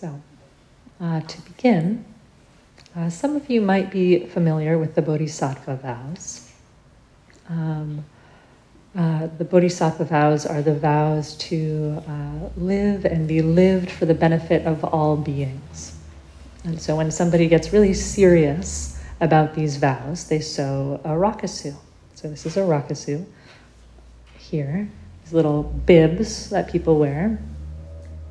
So, 0.00 0.18
uh, 0.98 1.20
to 1.20 1.42
begin, 1.42 2.06
uh, 2.96 3.10
some 3.10 3.36
of 3.36 3.50
you 3.50 3.60
might 3.60 3.90
be 3.90 4.24
familiar 4.24 4.78
with 4.78 4.94
the 4.94 5.02
Bodhisattva 5.02 5.76
vows. 5.76 6.50
Um, 7.50 8.06
uh, 8.96 9.28
the 9.36 9.44
Bodhisattva 9.44 10.06
vows 10.06 10.46
are 10.46 10.62
the 10.62 10.74
vows 10.74 11.36
to 11.50 12.02
uh, 12.08 12.48
live 12.56 13.04
and 13.04 13.28
be 13.28 13.42
lived 13.42 13.90
for 13.90 14.06
the 14.06 14.14
benefit 14.14 14.66
of 14.66 14.82
all 14.84 15.18
beings. 15.18 15.98
And 16.64 16.80
so 16.80 16.96
when 16.96 17.10
somebody 17.10 17.46
gets 17.46 17.70
really 17.70 17.92
serious 17.92 18.98
about 19.20 19.54
these 19.54 19.76
vows, 19.76 20.28
they 20.28 20.40
sew 20.40 20.98
a 21.04 21.10
rakusu. 21.10 21.76
So 22.14 22.30
this 22.30 22.46
is 22.46 22.56
a 22.56 22.60
rakusu 22.60 23.26
here, 24.38 24.88
these 25.24 25.34
little 25.34 25.62
bibs 25.62 26.48
that 26.48 26.72
people 26.72 26.98
wear. 26.98 27.38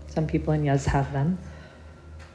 Some 0.08 0.26
people 0.26 0.54
in 0.54 0.64
Yaz 0.64 0.86
have 0.86 1.14
them. 1.14 1.38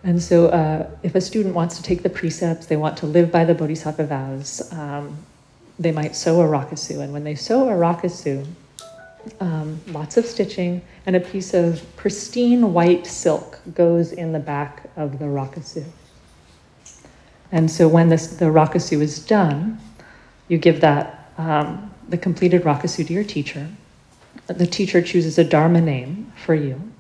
And 0.05 0.23
so, 0.23 0.49
uh, 0.49 0.91
if 1.03 1.15
a 1.15 1.21
student 1.21 1.55
wants 1.55 1.79
to 1.79 1.83
take 1.83 2.03
the 2.03 2.11
precepts, 2.11 2.67
they 2.67 2.77
want 2.77 2.99
to 2.99 3.07
live 3.07 3.33
by 3.33 3.47
the 3.47 3.55
Bodhisattva 3.55 4.05
vows, 4.05 4.71
um, 4.73 5.17
they 5.79 5.93
might 5.93 6.15
sew 6.15 6.43
a 6.43 6.45
rakusu. 6.45 7.01
And 7.01 7.11
when 7.13 7.25
they 7.25 7.35
sew 7.35 7.71
a 7.71 7.73
rakusu, 7.73 8.47
um, 9.41 9.81
lots 9.89 10.19
of 10.19 10.27
stitching, 10.27 10.83
and 11.07 11.17
a 11.17 11.21
piece 11.21 11.55
of 11.55 11.83
pristine 11.97 12.75
white 12.75 13.07
silk 13.07 13.61
goes 13.75 14.13
in 14.13 14.33
the 14.33 14.39
back 14.39 14.91
of 14.97 15.19
the 15.19 15.25
rakusu. 15.25 15.85
And 17.51 17.71
so, 17.71 17.89
when 17.89 18.11
this, 18.11 18.27
the 18.27 18.47
rakusu 18.47 19.01
is 19.01 19.25
done, 19.25 19.81
you 20.49 20.59
give 20.59 20.83
that 20.83 21.31
um, 21.39 21.91
the 22.11 22.19
completed 22.19 22.65
rakusu 22.65 23.07
to 23.07 23.13
your 23.15 23.25
teacher. 23.25 23.69
The 24.49 24.67
teacher 24.67 25.01
chooses 25.01 25.39
a 25.39 25.45
dharma 25.45 25.81
name 25.81 26.31
for 26.45 26.55
you, 26.55 26.93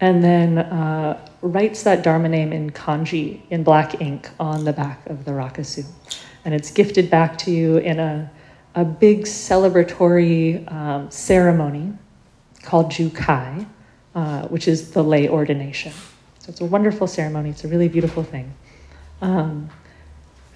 and 0.00 0.24
then 0.24 0.58
uh, 0.58 1.27
writes 1.42 1.82
that 1.84 2.02
Dharma 2.02 2.28
name 2.28 2.52
in 2.52 2.70
kanji, 2.70 3.40
in 3.50 3.62
black 3.62 4.00
ink, 4.00 4.28
on 4.40 4.64
the 4.64 4.72
back 4.72 5.06
of 5.06 5.24
the 5.24 5.30
rakusu. 5.30 5.84
And 6.44 6.54
it's 6.54 6.70
gifted 6.70 7.10
back 7.10 7.38
to 7.38 7.50
you 7.50 7.78
in 7.78 8.00
a, 8.00 8.30
a 8.74 8.84
big 8.84 9.22
celebratory 9.22 10.70
um, 10.72 11.10
ceremony 11.10 11.92
called 12.62 12.90
Jukai, 12.90 13.66
uh, 14.14 14.48
which 14.48 14.68
is 14.68 14.90
the 14.90 15.02
lay 15.02 15.28
ordination. 15.28 15.92
So 16.38 16.50
it's 16.50 16.60
a 16.60 16.64
wonderful 16.64 17.06
ceremony, 17.06 17.50
it's 17.50 17.64
a 17.64 17.68
really 17.68 17.88
beautiful 17.88 18.22
thing. 18.22 18.52
Um, 19.20 19.68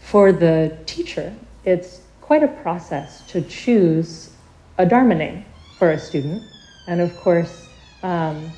for 0.00 0.32
the 0.32 0.76
teacher, 0.86 1.34
it's 1.64 2.00
quite 2.20 2.42
a 2.42 2.48
process 2.48 3.26
to 3.28 3.40
choose 3.42 4.30
a 4.78 4.86
Dharma 4.86 5.14
name 5.14 5.44
for 5.78 5.90
a 5.90 5.98
student. 5.98 6.42
And 6.86 7.00
of 7.00 7.16
course, 7.18 7.68
um, 8.02 8.50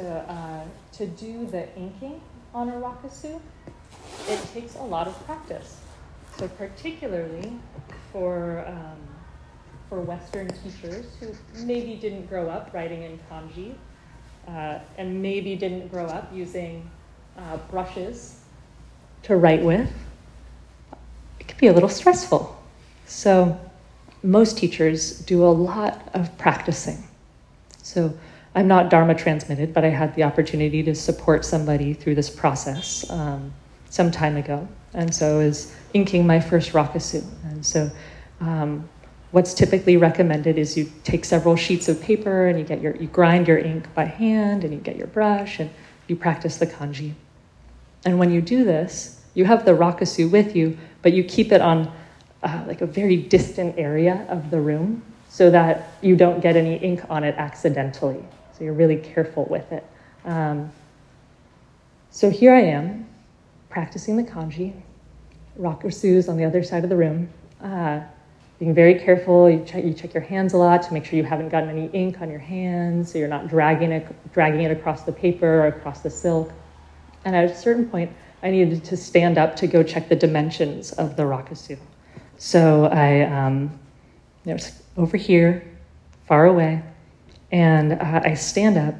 to, 0.00 0.32
uh, 0.32 0.64
to 0.92 1.06
do 1.06 1.46
the 1.46 1.68
inking 1.76 2.20
on 2.54 2.68
a 2.68 2.72
rakusu, 2.72 3.40
it 4.28 4.40
takes 4.52 4.76
a 4.76 4.82
lot 4.82 5.06
of 5.06 5.26
practice. 5.26 5.80
So 6.38 6.48
particularly 6.48 7.52
for, 8.12 8.64
um, 8.66 8.98
for 9.88 10.00
Western 10.00 10.48
teachers 10.48 11.06
who 11.20 11.34
maybe 11.64 11.96
didn't 11.96 12.26
grow 12.26 12.48
up 12.48 12.72
writing 12.72 13.02
in 13.02 13.18
kanji 13.30 13.74
uh, 14.48 14.78
and 14.96 15.20
maybe 15.20 15.54
didn't 15.54 15.88
grow 15.88 16.06
up 16.06 16.30
using 16.32 16.88
uh, 17.36 17.58
brushes 17.70 18.40
to 19.24 19.36
write 19.36 19.62
with, 19.62 19.90
it 21.38 21.46
can 21.46 21.58
be 21.58 21.66
a 21.66 21.72
little 21.72 21.88
stressful. 21.88 22.56
So 23.06 23.58
most 24.22 24.56
teachers 24.56 25.18
do 25.20 25.44
a 25.44 25.48
lot 25.48 26.00
of 26.14 26.36
practicing. 26.38 27.04
So 27.82 28.14
I'm 28.54 28.66
not 28.66 28.90
Dharma 28.90 29.14
transmitted, 29.14 29.72
but 29.72 29.84
I 29.84 29.90
had 29.90 30.14
the 30.16 30.24
opportunity 30.24 30.82
to 30.82 30.94
support 30.94 31.44
somebody 31.44 31.94
through 31.94 32.16
this 32.16 32.28
process 32.28 33.08
um, 33.10 33.52
some 33.90 34.10
time 34.10 34.36
ago. 34.36 34.66
And 34.92 35.14
so 35.14 35.40
I 35.40 35.44
was 35.44 35.74
inking 35.94 36.26
my 36.26 36.40
first 36.40 36.72
rakusu. 36.72 37.24
And 37.44 37.64
so 37.64 37.90
um, 38.40 38.88
what's 39.30 39.54
typically 39.54 39.96
recommended 39.96 40.58
is 40.58 40.76
you 40.76 40.90
take 41.04 41.24
several 41.24 41.54
sheets 41.54 41.88
of 41.88 42.00
paper 42.02 42.46
and 42.46 42.58
you 42.58 42.64
get 42.64 42.80
your 42.80 42.96
you 42.96 43.06
grind 43.06 43.46
your 43.46 43.58
ink 43.58 43.92
by 43.94 44.04
hand 44.04 44.64
and 44.64 44.74
you 44.74 44.80
get 44.80 44.96
your 44.96 45.06
brush 45.06 45.60
and 45.60 45.70
you 46.08 46.16
practice 46.16 46.56
the 46.56 46.66
kanji. 46.66 47.14
And 48.04 48.18
when 48.18 48.32
you 48.32 48.40
do 48.40 48.64
this, 48.64 49.20
you 49.34 49.44
have 49.44 49.64
the 49.64 49.72
rakusu 49.72 50.28
with 50.28 50.56
you, 50.56 50.76
but 51.02 51.12
you 51.12 51.22
keep 51.22 51.52
it 51.52 51.60
on 51.60 51.92
uh, 52.42 52.64
like 52.66 52.80
a 52.80 52.86
very 52.86 53.16
distant 53.16 53.78
area 53.78 54.26
of 54.28 54.50
the 54.50 54.60
room 54.60 55.02
so 55.28 55.50
that 55.50 55.92
you 56.02 56.16
don't 56.16 56.40
get 56.40 56.56
any 56.56 56.76
ink 56.76 57.02
on 57.08 57.22
it 57.22 57.36
accidentally. 57.36 58.24
So 58.60 58.64
you're 58.64 58.74
really 58.74 58.98
careful 58.98 59.46
with 59.48 59.72
it. 59.72 59.86
Um, 60.26 60.70
so 62.10 62.28
here 62.28 62.54
I 62.54 62.60
am, 62.60 63.08
practicing 63.70 64.18
the 64.18 64.22
kanji. 64.22 64.74
Rakusu's 65.58 66.28
on 66.28 66.36
the 66.36 66.44
other 66.44 66.62
side 66.62 66.84
of 66.84 66.90
the 66.90 66.96
room. 66.96 67.30
Uh, 67.62 68.00
being 68.58 68.74
very 68.74 68.96
careful, 68.96 69.48
you 69.48 69.64
check, 69.64 69.82
you 69.82 69.94
check 69.94 70.12
your 70.12 70.22
hands 70.22 70.52
a 70.52 70.58
lot 70.58 70.82
to 70.82 70.92
make 70.92 71.06
sure 71.06 71.16
you 71.16 71.24
haven't 71.24 71.48
gotten 71.48 71.70
any 71.70 71.86
ink 71.94 72.20
on 72.20 72.28
your 72.28 72.38
hands, 72.38 73.10
so 73.10 73.18
you're 73.18 73.28
not 73.28 73.48
dragging 73.48 73.92
it, 73.92 74.06
dragging 74.34 74.60
it 74.60 74.70
across 74.70 75.04
the 75.04 75.12
paper 75.12 75.62
or 75.62 75.68
across 75.68 76.02
the 76.02 76.10
silk. 76.10 76.52
And 77.24 77.34
at 77.34 77.46
a 77.46 77.56
certain 77.56 77.88
point, 77.88 78.12
I 78.42 78.50
needed 78.50 78.84
to 78.84 78.94
stand 78.94 79.38
up 79.38 79.56
to 79.56 79.66
go 79.66 79.82
check 79.82 80.10
the 80.10 80.16
dimensions 80.16 80.92
of 80.92 81.16
the 81.16 81.22
rakusu. 81.22 81.78
So 82.36 82.84
I, 82.92 83.22
um, 83.22 83.80
was 84.44 84.82
over 84.98 85.16
here, 85.16 85.66
far 86.26 86.44
away, 86.44 86.82
and 87.52 87.92
uh, 87.92 88.20
I 88.24 88.34
stand 88.34 88.76
up, 88.76 88.94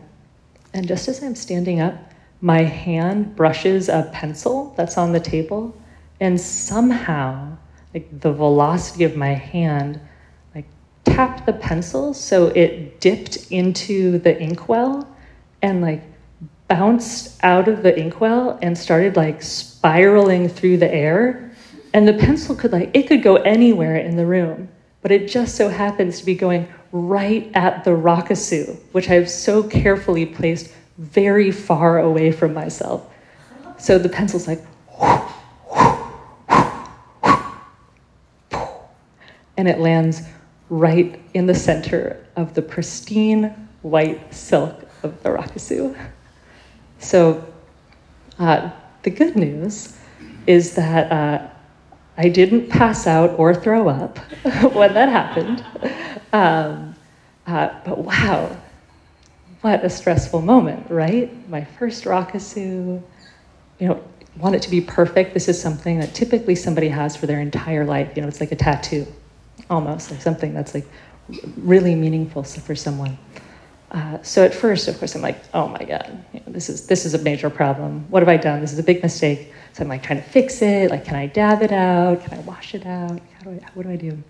and 0.72 0.86
just 0.86 1.08
as 1.08 1.22
I'm 1.22 1.34
standing 1.34 1.80
up, 1.80 1.94
my 2.40 2.62
hand 2.62 3.36
brushes 3.36 3.88
a 3.88 4.08
pencil 4.12 4.74
that's 4.76 4.96
on 4.96 5.12
the 5.12 5.20
table, 5.20 5.76
and 6.20 6.40
somehow, 6.40 7.56
like 7.94 8.20
the 8.20 8.32
velocity 8.32 9.04
of 9.04 9.16
my 9.16 9.34
hand, 9.34 10.00
like 10.54 10.66
tapped 11.04 11.46
the 11.46 11.52
pencil 11.52 12.14
so 12.14 12.48
it 12.48 13.00
dipped 13.00 13.50
into 13.50 14.18
the 14.18 14.38
inkwell 14.38 15.08
and 15.62 15.80
like 15.82 16.02
bounced 16.68 17.42
out 17.42 17.68
of 17.68 17.82
the 17.82 17.98
inkwell 17.98 18.58
and 18.62 18.78
started 18.78 19.16
like 19.16 19.42
spiraling 19.42 20.48
through 20.48 20.76
the 20.76 20.92
air. 20.92 21.50
And 21.92 22.06
the 22.06 22.14
pencil 22.14 22.54
could 22.54 22.70
like 22.70 22.90
it 22.94 23.08
could 23.08 23.22
go 23.22 23.36
anywhere 23.36 23.96
in 23.96 24.16
the 24.16 24.24
room, 24.24 24.68
but 25.02 25.10
it 25.10 25.28
just 25.28 25.56
so 25.56 25.68
happens 25.68 26.20
to 26.20 26.26
be 26.26 26.34
going 26.34 26.68
right 26.92 27.50
at 27.54 27.84
the 27.84 27.90
rakusu, 27.90 28.76
which 28.92 29.08
I've 29.08 29.30
so 29.30 29.62
carefully 29.62 30.26
placed 30.26 30.72
very 30.98 31.50
far 31.50 31.98
away 31.98 32.32
from 32.32 32.52
myself. 32.52 33.06
So 33.78 33.98
the 33.98 34.08
pencil's 34.08 34.46
like, 34.46 34.62
and 39.56 39.68
it 39.68 39.78
lands 39.78 40.22
right 40.68 41.20
in 41.34 41.46
the 41.46 41.54
center 41.54 42.26
of 42.36 42.54
the 42.54 42.62
pristine 42.62 43.68
white 43.82 44.34
silk 44.34 44.84
of 45.02 45.22
the 45.22 45.30
rakusu. 45.30 45.96
So 46.98 47.44
uh, 48.38 48.70
the 49.02 49.10
good 49.10 49.36
news 49.36 49.96
is 50.46 50.74
that 50.74 51.10
uh, 51.10 51.48
I 52.20 52.28
didn't 52.28 52.68
pass 52.68 53.06
out 53.06 53.38
or 53.38 53.54
throw 53.54 53.88
up 53.88 54.18
when 54.74 54.92
that 54.92 55.08
happened. 55.08 55.64
Um, 56.34 56.94
uh, 57.46 57.70
but 57.82 57.96
wow, 57.96 58.54
what 59.62 59.82
a 59.82 59.88
stressful 59.88 60.42
moment, 60.42 60.90
right? 60.90 61.48
My 61.48 61.64
first 61.64 62.04
rakusu, 62.04 63.02
you 63.78 63.88
know, 63.88 64.04
want 64.36 64.54
it 64.54 64.60
to 64.60 64.70
be 64.70 64.82
perfect. 64.82 65.32
This 65.32 65.48
is 65.48 65.58
something 65.58 65.98
that 66.00 66.12
typically 66.12 66.56
somebody 66.56 66.88
has 66.88 67.16
for 67.16 67.26
their 67.26 67.40
entire 67.40 67.86
life. 67.86 68.12
You 68.14 68.20
know, 68.20 68.28
it's 68.28 68.40
like 68.40 68.52
a 68.52 68.56
tattoo, 68.56 69.06
almost 69.70 70.10
like 70.10 70.20
something 70.20 70.52
that's 70.52 70.74
like 70.74 70.86
really 71.56 71.94
meaningful 71.94 72.42
for 72.42 72.76
someone. 72.76 73.16
Uh, 73.90 74.22
so 74.22 74.44
at 74.44 74.54
first, 74.54 74.86
of 74.86 74.98
course, 74.98 75.16
I'm 75.16 75.22
like, 75.22 75.42
oh 75.52 75.66
my 75.68 75.84
god, 75.84 76.24
you 76.32 76.40
know, 76.40 76.52
this 76.52 76.68
is 76.68 76.86
this 76.86 77.04
is 77.04 77.14
a 77.14 77.18
major 77.18 77.50
problem. 77.50 78.06
What 78.08 78.22
have 78.22 78.28
I 78.28 78.36
done? 78.36 78.60
This 78.60 78.72
is 78.72 78.78
a 78.78 78.84
big 78.84 79.02
mistake. 79.02 79.52
So 79.72 79.82
I'm 79.82 79.88
like 79.88 80.02
trying 80.02 80.22
to 80.22 80.28
fix 80.28 80.62
it. 80.62 80.90
Like, 80.90 81.04
can 81.04 81.16
I 81.16 81.26
dab 81.26 81.62
it 81.62 81.72
out? 81.72 82.22
Can 82.22 82.38
I 82.38 82.40
wash 82.42 82.74
it 82.74 82.86
out? 82.86 83.20
How 83.38 83.44
do 83.44 83.50
I, 83.50 83.66
what 83.74 83.84
do 83.84 83.90
I 83.90 83.96
do? 83.96 84.22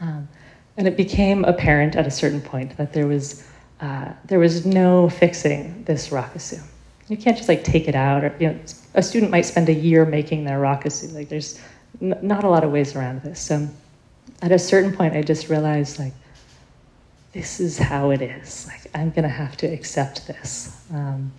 Um, 0.00 0.28
and 0.76 0.88
it 0.88 0.96
became 0.96 1.44
apparent 1.44 1.94
at 1.96 2.06
a 2.06 2.10
certain 2.10 2.40
point 2.40 2.76
that 2.78 2.92
there 2.92 3.06
was, 3.06 3.46
uh, 3.80 4.12
there 4.24 4.38
was 4.38 4.64
no 4.64 5.08
fixing 5.08 5.84
this 5.84 6.08
rakusu. 6.08 6.60
You 7.08 7.16
can't 7.16 7.36
just 7.36 7.48
like 7.48 7.64
take 7.64 7.88
it 7.88 7.94
out, 7.94 8.24
or 8.24 8.34
you 8.38 8.48
know, 8.48 8.58
a 8.94 9.02
student 9.02 9.30
might 9.30 9.42
spend 9.42 9.68
a 9.68 9.74
year 9.74 10.06
making 10.06 10.44
their 10.44 10.58
rakusu. 10.58 11.12
Like, 11.12 11.28
there's 11.28 11.60
n- 12.00 12.18
not 12.22 12.44
a 12.44 12.48
lot 12.48 12.64
of 12.64 12.70
ways 12.70 12.96
around 12.96 13.22
this. 13.22 13.40
So, 13.40 13.68
at 14.42 14.52
a 14.52 14.58
certain 14.58 14.92
point, 14.94 15.14
I 15.14 15.22
just 15.22 15.48
realized 15.48 15.98
like, 15.98 16.14
this 17.32 17.60
is 17.60 17.78
how 17.78 18.10
it 18.10 18.22
is. 18.22 18.66
Like, 18.68 18.90
I'm 18.94 19.10
gonna 19.10 19.28
have 19.28 19.56
to 19.58 19.66
accept 19.66 20.26
this. 20.26 20.76
Um, 20.92 21.32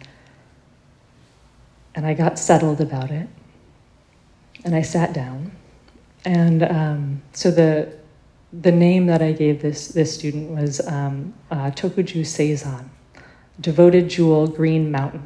and 1.95 2.05
I 2.05 2.13
got 2.13 2.39
settled 2.39 2.81
about 2.81 3.11
it, 3.11 3.27
and 4.63 4.75
I 4.75 4.81
sat 4.81 5.13
down, 5.13 5.51
and 6.25 6.63
um, 6.63 7.21
so 7.33 7.51
the 7.51 7.93
the 8.53 8.71
name 8.71 9.05
that 9.07 9.21
I 9.21 9.31
gave 9.31 9.61
this, 9.61 9.89
this 9.89 10.13
student 10.13 10.51
was 10.51 10.85
um, 10.87 11.33
uh, 11.51 11.71
Tokuju 11.71 12.21
Seizan. 12.21 12.89
devoted 13.61 14.09
jewel, 14.09 14.47
green 14.47 14.91
mountain. 14.91 15.23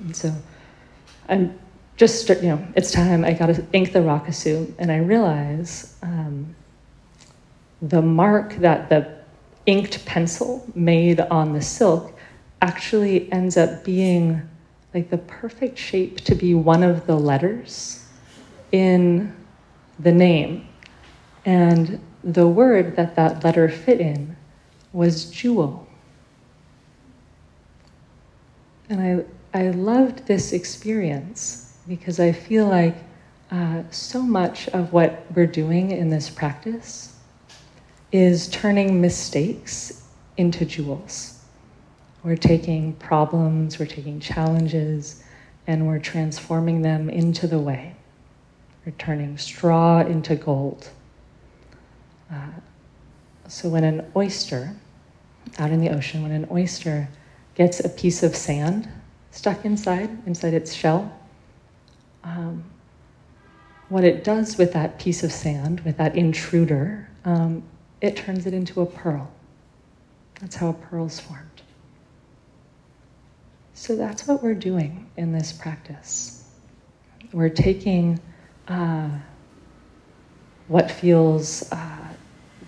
And 0.00 0.16
so 0.16 0.34
I'm 1.28 1.58
just, 1.96 2.28
you 2.28 2.42
know, 2.42 2.66
it's 2.76 2.92
time. 2.92 3.24
I 3.24 3.32
got 3.32 3.46
to 3.46 3.66
ink 3.72 3.92
the 3.92 4.00
Rakusu, 4.00 4.72
and 4.78 4.90
I 4.90 4.98
realize 4.98 5.96
um, 6.02 6.54
the 7.82 8.02
mark 8.02 8.54
that 8.56 8.88
the 8.88 9.23
inked 9.66 10.04
pencil 10.04 10.66
made 10.74 11.20
on 11.20 11.52
the 11.52 11.62
silk 11.62 12.16
actually 12.60 13.30
ends 13.32 13.56
up 13.56 13.84
being 13.84 14.42
like 14.92 15.10
the 15.10 15.18
perfect 15.18 15.78
shape 15.78 16.20
to 16.20 16.34
be 16.34 16.54
one 16.54 16.82
of 16.82 17.06
the 17.06 17.14
letters 17.16 18.06
in 18.72 19.34
the 19.98 20.12
name. 20.12 20.66
And 21.44 22.00
the 22.22 22.46
word 22.46 22.96
that 22.96 23.16
that 23.16 23.44
letter 23.44 23.68
fit 23.68 24.00
in 24.00 24.36
was 24.92 25.30
jewel. 25.30 25.86
And 28.88 29.26
I, 29.54 29.58
I 29.58 29.70
loved 29.70 30.26
this 30.26 30.52
experience 30.52 31.76
because 31.88 32.20
I 32.20 32.32
feel 32.32 32.66
like 32.66 32.96
uh, 33.50 33.82
so 33.90 34.22
much 34.22 34.68
of 34.68 34.92
what 34.92 35.26
we're 35.34 35.46
doing 35.46 35.90
in 35.90 36.08
this 36.08 36.30
practice 36.30 37.14
is 38.14 38.46
turning 38.46 39.00
mistakes 39.00 40.04
into 40.36 40.64
jewels. 40.64 41.40
We're 42.22 42.36
taking 42.36 42.92
problems, 42.92 43.80
we're 43.80 43.86
taking 43.86 44.20
challenges, 44.20 45.24
and 45.66 45.88
we're 45.88 45.98
transforming 45.98 46.82
them 46.82 47.10
into 47.10 47.48
the 47.48 47.58
way. 47.58 47.96
We're 48.86 48.92
turning 48.92 49.36
straw 49.36 50.02
into 50.02 50.36
gold. 50.36 50.90
Uh, 52.32 52.52
so 53.48 53.68
when 53.68 53.82
an 53.82 54.08
oyster, 54.14 54.76
out 55.58 55.72
in 55.72 55.80
the 55.80 55.90
ocean, 55.90 56.22
when 56.22 56.30
an 56.30 56.46
oyster 56.52 57.08
gets 57.56 57.80
a 57.80 57.88
piece 57.88 58.22
of 58.22 58.36
sand 58.36 58.88
stuck 59.32 59.64
inside, 59.64 60.08
inside 60.24 60.54
its 60.54 60.72
shell, 60.72 61.12
um, 62.22 62.62
what 63.88 64.04
it 64.04 64.22
does 64.22 64.56
with 64.56 64.72
that 64.72 65.00
piece 65.00 65.24
of 65.24 65.32
sand, 65.32 65.80
with 65.80 65.96
that 65.96 66.14
intruder, 66.14 67.08
um, 67.24 67.64
it 68.04 68.16
turns 68.16 68.44
it 68.44 68.52
into 68.52 68.82
a 68.82 68.86
pearl. 68.86 69.30
That's 70.38 70.56
how 70.56 70.68
a 70.68 70.72
pearl's 70.74 71.18
formed. 71.18 71.62
So 73.72 73.96
that's 73.96 74.28
what 74.28 74.42
we're 74.42 74.52
doing 74.52 75.10
in 75.16 75.32
this 75.32 75.52
practice. 75.52 76.46
We're 77.32 77.48
taking 77.48 78.20
uh, 78.68 79.08
what 80.68 80.90
feels 80.90 81.72
uh, 81.72 82.08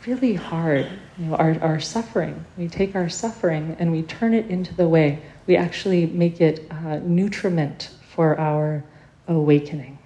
really 0.06 0.34
hard, 0.34 0.88
you 1.18 1.26
know, 1.26 1.36
our, 1.36 1.60
our 1.60 1.80
suffering. 1.80 2.42
We 2.56 2.66
take 2.66 2.96
our 2.96 3.10
suffering 3.10 3.76
and 3.78 3.92
we 3.92 4.04
turn 4.04 4.32
it 4.32 4.46
into 4.46 4.74
the 4.74 4.88
way. 4.88 5.20
We 5.46 5.56
actually 5.56 6.06
make 6.06 6.40
it 6.40 6.66
uh, 6.70 7.00
nutriment 7.02 7.90
for 8.08 8.40
our 8.40 8.82
awakening. 9.28 9.98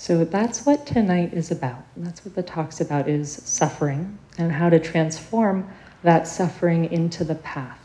So 0.00 0.24
that's 0.24 0.64
what 0.64 0.86
tonight 0.86 1.34
is 1.34 1.50
about. 1.50 1.84
That's 1.96 2.24
what 2.24 2.36
the 2.36 2.42
talk's 2.44 2.80
about 2.80 3.08
is 3.08 3.32
suffering 3.44 4.16
and 4.38 4.52
how 4.52 4.70
to 4.70 4.78
transform 4.78 5.68
that 6.04 6.28
suffering 6.28 6.84
into 6.92 7.24
the 7.24 7.34
path. 7.34 7.80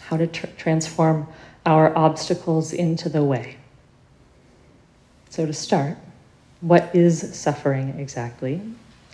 How 0.00 0.16
to 0.16 0.28
tr- 0.28 0.46
transform 0.56 1.26
our 1.66 1.94
obstacles 1.98 2.72
into 2.72 3.08
the 3.08 3.24
way. 3.24 3.56
So 5.28 5.44
to 5.44 5.52
start, 5.52 5.98
what 6.60 6.94
is 6.94 7.36
suffering 7.36 7.98
exactly? 7.98 8.62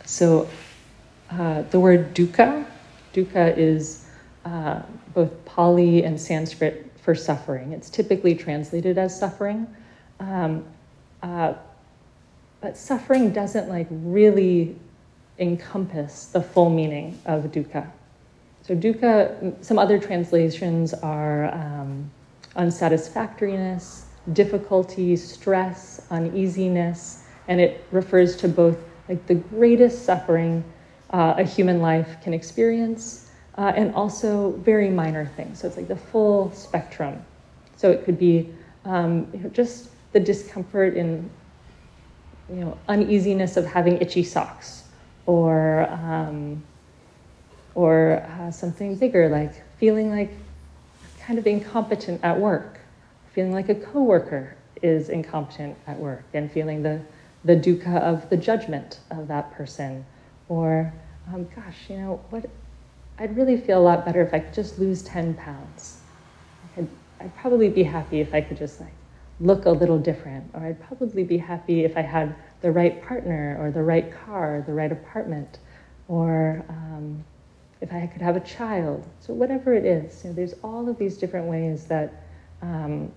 So 0.05 0.47
uh, 1.31 1.63
the 1.63 1.81
word 1.81 2.15
dukkha, 2.15 2.67
dukkha 3.15 3.57
is 3.57 4.05
uh, 4.45 4.83
both 5.15 5.33
Pali 5.47 6.05
and 6.05 6.21
Sanskrit 6.21 6.93
for 7.01 7.15
suffering. 7.15 7.73
It's 7.73 7.89
typically 7.89 8.35
translated 8.35 8.99
as 8.99 9.19
suffering. 9.19 9.67
Um, 10.21 10.67
uh, 11.23 11.55
but 12.61 12.77
suffering 12.77 13.31
doesn't 13.31 13.69
like 13.69 13.87
really 13.91 14.77
encompass 15.39 16.27
the 16.27 16.43
full 16.43 16.71
meaning 16.71 17.19
of 17.27 17.45
dukkha. 17.45 17.91
So 18.63 18.75
dukkha, 18.75 19.65
some 19.65 19.79
other 19.79 19.99
translations 19.99 20.93
are 20.95 21.55
um, 21.55 22.11
unsatisfactoriness, 22.57 24.07
difficulty, 24.33 25.17
stress, 25.17 26.07
uneasiness, 26.11 27.25
and 27.47 27.61
it 27.61 27.85
refers 27.93 28.37
to 28.37 28.49
both 28.49 28.77
like 29.09 29.27
the 29.27 29.37
greatest 29.37 30.05
suffering 30.05 30.65
uh, 31.11 31.35
a 31.39 31.45
human 31.45 31.81
life 31.81 32.17
can 32.23 32.35
experience, 32.35 33.31
uh, 33.57 33.73
and 33.75 33.95
also 33.95 34.53
very 34.59 34.91
minor 34.91 35.25
things. 35.25 35.61
So 35.61 35.69
it's 35.69 35.77
like 35.77 35.89
the 35.89 35.97
full 35.97 36.53
spectrum. 36.53 37.25
So 37.77 37.91
it 37.91 38.05
could 38.05 38.19
be 38.19 38.53
um, 38.85 39.29
you 39.33 39.41
know, 39.41 39.49
just 39.49 39.89
the 40.13 40.21
discomfort 40.21 40.95
in, 40.95 41.31
you 42.49 42.57
know, 42.57 42.79
uneasiness 42.89 43.57
of 43.57 43.67
having 43.67 43.99
itchy 44.01 44.23
socks, 44.23 44.85
or 45.27 45.89
um, 45.91 46.63
or 47.75 48.27
uh, 48.41 48.51
something 48.51 48.97
bigger 48.97 49.29
like 49.29 49.53
feeling 49.79 50.11
like 50.11 50.31
kind 51.21 51.39
of 51.39 51.47
incompetent 51.47 52.23
at 52.25 52.39
work, 52.39 52.81
feeling 53.33 53.53
like 53.53 53.69
a 53.69 53.75
coworker 53.75 54.57
is 54.83 55.09
incompetent 55.09 55.77
at 55.87 55.99
work, 55.99 56.25
and 56.33 56.51
feeling 56.51 56.83
the 56.83 57.01
the 57.45 57.57
dukkha 57.57 58.01
of 58.01 58.29
the 58.31 58.37
judgment 58.37 59.01
of 59.11 59.29
that 59.29 59.53
person. 59.53 60.05
Or, 60.49 60.93
um, 61.33 61.47
gosh, 61.55 61.91
you 61.91 61.99
know, 61.99 62.21
what? 62.31 62.49
I'd 63.19 63.37
really 63.37 63.57
feel 63.57 63.81
a 63.81 63.83
lot 63.83 64.05
better 64.05 64.23
if 64.23 64.33
I 64.33 64.39
could 64.39 64.55
just 64.55 64.79
lose 64.79 65.03
10 65.03 65.35
pounds. 65.35 66.01
I'd, 66.77 66.89
I'd 67.21 67.37
probably 67.37 67.69
be 67.69 67.83
happy 67.83 68.21
if 68.21 68.33
I 68.33 68.41
could 68.41 68.57
just 68.57 68.81
like 68.81 68.93
look 69.41 69.67
a 69.67 69.71
little 69.71 69.99
different. 69.99 70.51
Or 70.55 70.67
I'd 70.67 70.81
probably 70.87 71.25
be 71.25 71.39
happy 71.39 71.85
if 71.85 71.97
I 71.97 72.03
had 72.03 72.35
the 72.61 72.71
right 72.71 73.03
partner 73.03 73.57
or 73.61 73.71
the 73.71 73.83
right 73.83 74.13
car, 74.25 74.65
the 74.67 74.75
right 74.75 74.91
apartment, 74.91 75.59
or 76.09 76.65
um, 76.69 77.25
if 77.81 77.93
I 77.93 78.07
could 78.07 78.23
have 78.23 78.37
a 78.37 78.41
child. 78.41 79.07
So 79.21 79.33
whatever 79.35 79.75
it 79.75 79.85
is, 79.85 80.25
you 80.25 80.31
know, 80.31 80.37
there's 80.37 80.55
all 80.65 80.89
of 80.89 80.99
these 80.99 81.17
different 81.17 81.47
ways 81.47 81.87
that 81.87 82.25
um, 82.63 83.13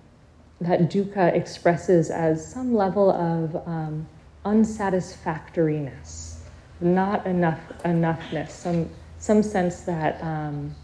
that 0.59 0.91
dukkha 0.91 1.33
expresses 1.33 2.11
as 2.11 2.45
some 2.45 2.75
level 2.75 3.09
of 3.09 3.55
um, 3.67 4.07
unsatisfactoriness, 4.45 6.41
not 6.79 7.25
enough 7.25 7.59
enoughness, 7.83 8.51
some 8.51 8.89
some 9.17 9.41
sense 9.41 9.81
that 9.81 10.21
um, 10.23 10.75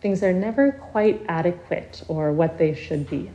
things 0.00 0.22
are 0.22 0.32
never 0.32 0.72
quite 0.72 1.22
adequate 1.28 2.02
or 2.08 2.32
what 2.32 2.56
they 2.56 2.74
should 2.74 3.08
be. 3.10 3.30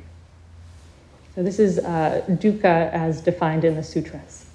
So 1.36 1.44
this 1.44 1.60
is 1.60 1.80
uh, 1.80 2.24
dukkha 2.30 2.92
as 2.94 3.20
defined 3.20 3.66
in 3.66 3.76
the 3.76 3.84
sutras. 3.84 4.46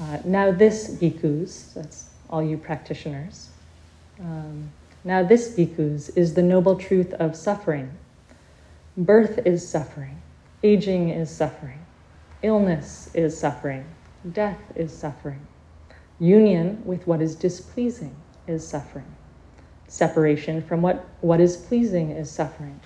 Uh, 0.00 0.18
now 0.24 0.50
this 0.50 0.88
bhikkhus, 0.94 1.74
that's 1.74 2.08
all 2.30 2.42
you 2.42 2.56
practitioners. 2.56 3.50
Um, 4.18 4.70
now 5.04 5.22
this 5.22 5.54
bhikkhus 5.54 6.16
is 6.16 6.32
the 6.32 6.42
noble 6.42 6.76
truth 6.76 7.12
of 7.14 7.36
suffering. 7.36 7.90
Birth 8.96 9.40
is 9.46 9.68
suffering, 9.68 10.22
aging 10.62 11.10
is 11.10 11.30
suffering, 11.30 11.78
illness 12.42 13.10
is 13.14 13.38
suffering, 13.38 13.84
death 14.32 14.58
is 14.74 14.96
suffering, 14.96 15.46
union 16.18 16.82
with 16.84 17.06
what 17.06 17.20
is 17.20 17.34
displeasing 17.34 18.16
is 18.46 18.66
suffering, 18.66 19.14
separation 19.86 20.62
from 20.62 20.82
what, 20.82 21.06
what 21.20 21.40
is 21.40 21.56
pleasing 21.56 22.10
is 22.10 22.30
suffering, 22.30 22.80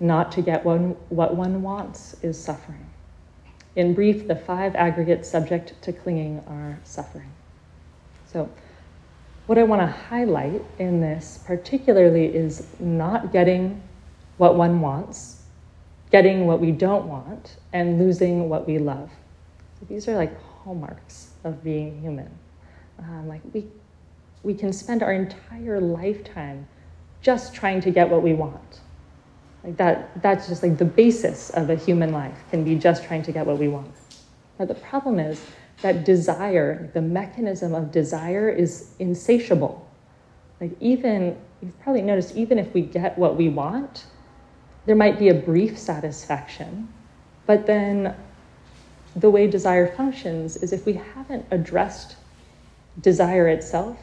not 0.00 0.32
to 0.32 0.42
get 0.42 0.64
one, 0.64 0.96
what 1.08 1.36
one 1.36 1.62
wants 1.62 2.16
is 2.22 2.38
suffering. 2.38 2.86
In 3.76 3.94
brief, 3.94 4.26
the 4.26 4.36
five 4.36 4.74
aggregates 4.74 5.28
subject 5.28 5.80
to 5.82 5.92
clinging 5.92 6.42
are 6.46 6.78
suffering. 6.84 7.30
So, 8.26 8.50
what 9.46 9.56
I 9.56 9.62
want 9.62 9.80
to 9.80 9.86
highlight 9.86 10.62
in 10.78 11.00
this 11.00 11.40
particularly 11.46 12.26
is 12.26 12.66
not 12.78 13.32
getting 13.32 13.82
what 14.36 14.56
one 14.56 14.80
wants, 14.80 15.42
getting 16.10 16.46
what 16.46 16.60
we 16.60 16.70
don't 16.70 17.06
want, 17.06 17.56
and 17.72 17.98
losing 17.98 18.48
what 18.48 18.66
we 18.66 18.78
love. 18.78 19.10
So 19.80 19.86
these 19.88 20.08
are 20.08 20.16
like 20.16 20.38
hallmarks 20.42 21.30
of 21.44 21.62
being 21.62 22.00
human. 22.00 22.30
Um, 22.98 23.28
like 23.28 23.40
we, 23.52 23.66
we 24.42 24.54
can 24.54 24.72
spend 24.72 25.02
our 25.02 25.12
entire 25.12 25.80
lifetime 25.80 26.66
just 27.22 27.54
trying 27.54 27.80
to 27.82 27.90
get 27.90 28.10
what 28.10 28.22
we 28.22 28.34
want. 28.34 28.80
Like 29.64 29.76
that, 29.76 30.22
that's 30.22 30.48
just 30.48 30.62
like 30.62 30.78
the 30.78 30.84
basis 30.84 31.50
of 31.50 31.70
a 31.70 31.74
human 31.74 32.12
life 32.12 32.38
can 32.50 32.64
be 32.64 32.76
just 32.76 33.04
trying 33.04 33.22
to 33.22 33.32
get 33.32 33.46
what 33.46 33.58
we 33.58 33.68
want. 33.68 33.90
But 34.56 34.68
the 34.68 34.74
problem 34.74 35.18
is 35.18 35.44
that 35.82 36.04
desire, 36.04 36.90
the 36.94 37.02
mechanism 37.02 37.74
of 37.74 37.92
desire 37.92 38.48
is 38.48 38.94
insatiable. 38.98 39.88
Like 40.60 40.72
even, 40.80 41.36
you've 41.60 41.78
probably 41.80 42.02
noticed, 42.02 42.36
even 42.36 42.58
if 42.58 42.72
we 42.74 42.82
get 42.82 43.16
what 43.18 43.36
we 43.36 43.48
want, 43.48 44.06
there 44.86 44.96
might 44.96 45.18
be 45.18 45.28
a 45.28 45.34
brief 45.34 45.78
satisfaction, 45.78 46.88
but 47.46 47.66
then 47.66 48.16
the 49.14 49.30
way 49.30 49.46
desire 49.46 49.86
functions 49.94 50.56
is 50.56 50.72
if 50.72 50.86
we 50.86 50.94
haven't 50.94 51.44
addressed 51.50 52.16
desire 53.00 53.48
itself, 53.48 53.98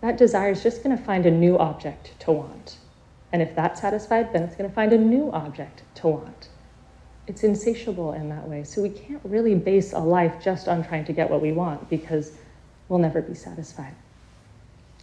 that 0.00 0.18
desire 0.18 0.50
is 0.50 0.62
just 0.62 0.82
going 0.82 0.96
to 0.96 1.02
find 1.02 1.24
a 1.24 1.30
new 1.30 1.56
object 1.58 2.18
to 2.20 2.32
want. 2.32 2.78
And 3.34 3.42
if 3.42 3.56
that's 3.56 3.80
satisfied, 3.80 4.32
then 4.32 4.44
it's 4.44 4.54
going 4.54 4.70
to 4.70 4.74
find 4.76 4.92
a 4.92 4.96
new 4.96 5.32
object 5.32 5.82
to 5.96 6.06
want. 6.06 6.50
It's 7.26 7.42
insatiable 7.42 8.12
in 8.12 8.28
that 8.28 8.48
way. 8.48 8.62
So 8.62 8.80
we 8.80 8.90
can't 8.90 9.20
really 9.24 9.56
base 9.56 9.92
a 9.92 9.98
life 9.98 10.40
just 10.40 10.68
on 10.68 10.84
trying 10.84 11.04
to 11.06 11.12
get 11.12 11.28
what 11.28 11.42
we 11.42 11.50
want 11.50 11.90
because 11.90 12.30
we'll 12.88 13.00
never 13.00 13.20
be 13.20 13.34
satisfied. 13.34 13.96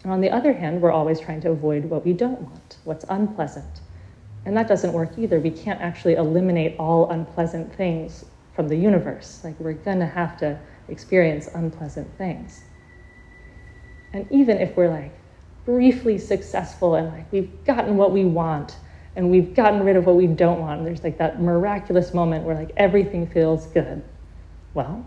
And 0.04 0.14
on 0.14 0.22
the 0.22 0.30
other 0.30 0.54
hand, 0.54 0.82
we're 0.82 0.94
always 0.94 1.20
trying 1.20 1.42
to 1.42 1.50
avoid 1.50 1.84
what 1.84 2.06
we 2.06 2.14
don't 2.14 2.40
want, 2.40 2.78
what's 2.86 3.04
unpleasant. 3.10 3.82
And 4.46 4.56
that 4.56 4.70
doesn't 4.70 4.94
work 4.94 5.18
either. 5.18 5.42
We 5.42 5.52
can't 5.52 5.82
actually 5.82 6.14
eliminate 6.14 6.78
all 6.80 7.10
unpleasant 7.10 7.76
things 7.76 8.24
from 8.56 8.70
the 8.70 8.78
universe. 8.78 9.42
Like, 9.44 9.60
we're 9.60 9.74
going 9.74 10.00
to 10.00 10.06
have 10.06 10.38
to 10.38 10.58
experience 10.88 11.50
unpleasant 11.54 12.08
things. 12.18 12.64
And 14.14 14.26
even 14.32 14.58
if 14.58 14.78
we're 14.78 14.90
like 14.90 15.12
briefly 15.72 16.18
successful 16.18 16.96
and 16.96 17.08
like 17.08 17.32
we've 17.32 17.64
gotten 17.64 17.96
what 17.96 18.12
we 18.12 18.26
want 18.26 18.76
and 19.16 19.30
we've 19.30 19.54
gotten 19.54 19.84
rid 19.84 19.96
of 19.96 20.06
what 20.06 20.16
we 20.16 20.28
don't 20.28 20.60
want, 20.60 20.80
and 20.80 20.88
there's 20.88 21.04
like 21.04 21.18
that 21.18 21.42
miraculous 21.42 22.14
moment 22.14 22.46
where 22.46 22.56
like 22.56 22.72
everything 22.78 23.28
feels 23.28 23.68
good, 23.68 24.02
well, 24.74 25.06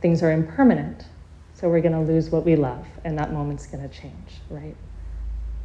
things 0.00 0.22
are 0.22 0.32
impermanent. 0.32 1.04
So 1.54 1.68
we're 1.68 1.82
going 1.82 1.92
to 1.92 2.12
lose 2.12 2.30
what 2.30 2.44
we 2.44 2.56
love, 2.56 2.86
and 3.04 3.18
that 3.18 3.32
moment's 3.32 3.66
going 3.66 3.88
to 3.88 3.94
change, 3.94 4.40
right? 4.48 4.74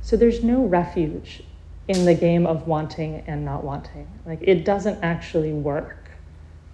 So 0.01 0.17
there's 0.17 0.43
no 0.43 0.65
refuge 0.65 1.43
in 1.87 2.05
the 2.05 2.13
game 2.13 2.45
of 2.45 2.67
wanting 2.67 3.23
and 3.25 3.43
not 3.43 3.63
wanting. 3.63 4.07
Like 4.25 4.39
it 4.41 4.65
doesn't 4.65 5.01
actually 5.01 5.53
work. 5.53 6.11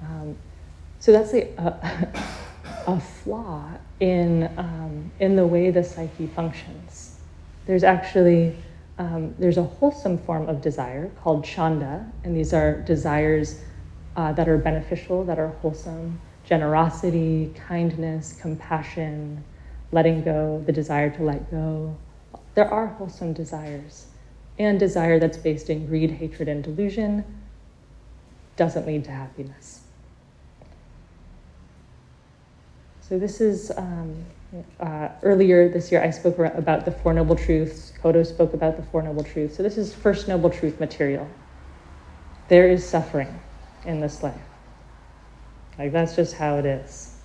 Um, 0.01 0.35
so 0.99 1.11
that's 1.11 1.33
a, 1.33 1.47
a, 1.57 2.09
a 2.87 2.99
flaw 2.99 3.69
in, 3.99 4.51
um, 4.57 5.11
in 5.19 5.35
the 5.35 5.45
way 5.45 5.69
the 5.69 5.83
psyche 5.83 6.27
functions. 6.27 7.04
There's 7.65 7.83
actually 7.83 8.55
um, 8.97 9.35
there's 9.37 9.57
a 9.57 9.63
wholesome 9.63 10.17
form 10.17 10.47
of 10.47 10.61
desire 10.61 11.11
called 11.21 11.43
chanda, 11.43 12.05
and 12.23 12.35
these 12.35 12.53
are 12.53 12.81
desires 12.81 13.61
uh, 14.15 14.31
that 14.33 14.47
are 14.47 14.57
beneficial, 14.57 15.25
that 15.25 15.37
are 15.37 15.49
wholesome, 15.61 16.19
generosity, 16.45 17.53
kindness, 17.67 18.39
compassion, 18.41 19.43
letting 19.91 20.23
go, 20.23 20.63
the 20.65 20.71
desire 20.71 21.09
to 21.09 21.23
let 21.23 21.51
go. 21.51 21.97
There 22.53 22.71
are 22.71 22.87
wholesome 22.87 23.33
desires. 23.33 24.07
And 24.57 24.79
desire 24.79 25.19
that's 25.19 25.37
based 25.37 25.69
in 25.69 25.85
greed, 25.85 26.11
hatred, 26.11 26.47
and 26.47 26.63
delusion 26.63 27.25
doesn't 28.55 28.87
lead 28.87 29.03
to 29.03 29.11
happiness. 29.11 29.81
So, 33.01 33.19
this 33.19 33.41
is 33.41 33.71
um, 33.75 34.25
uh, 34.79 35.09
earlier 35.23 35.69
this 35.69 35.91
year, 35.91 36.01
I 36.01 36.09
spoke 36.09 36.37
about 36.39 36.85
the 36.85 36.91
Four 36.91 37.13
Noble 37.13 37.35
Truths. 37.35 37.93
Kodo 38.01 38.25
spoke 38.25 38.53
about 38.53 38.77
the 38.77 38.83
Four 38.83 39.01
Noble 39.01 39.23
Truths. 39.23 39.57
So, 39.57 39.63
this 39.63 39.77
is 39.77 39.93
First 39.93 40.27
Noble 40.27 40.49
Truth 40.49 40.79
material. 40.79 41.27
There 42.47 42.67
is 42.69 42.87
suffering 42.87 43.39
in 43.85 43.99
this 43.99 44.23
life. 44.23 44.35
Like, 45.77 45.91
that's 45.91 46.15
just 46.15 46.35
how 46.35 46.57
it 46.57 46.65
is. 46.65 47.15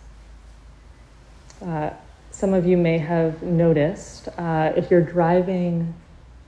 Uh, 1.64 1.90
some 2.30 2.54
of 2.54 2.66
you 2.66 2.76
may 2.76 2.98
have 2.98 3.42
noticed 3.42 4.28
uh, 4.38 4.72
if 4.76 4.90
you're 4.90 5.02
driving 5.02 5.94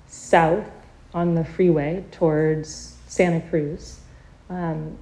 south 0.07 0.71
on 1.13 1.35
the 1.35 1.45
freeway 1.45 2.05
towards 2.13 2.97
Santa 3.09 3.41
Cruz, 3.49 4.01
um, 4.49 4.97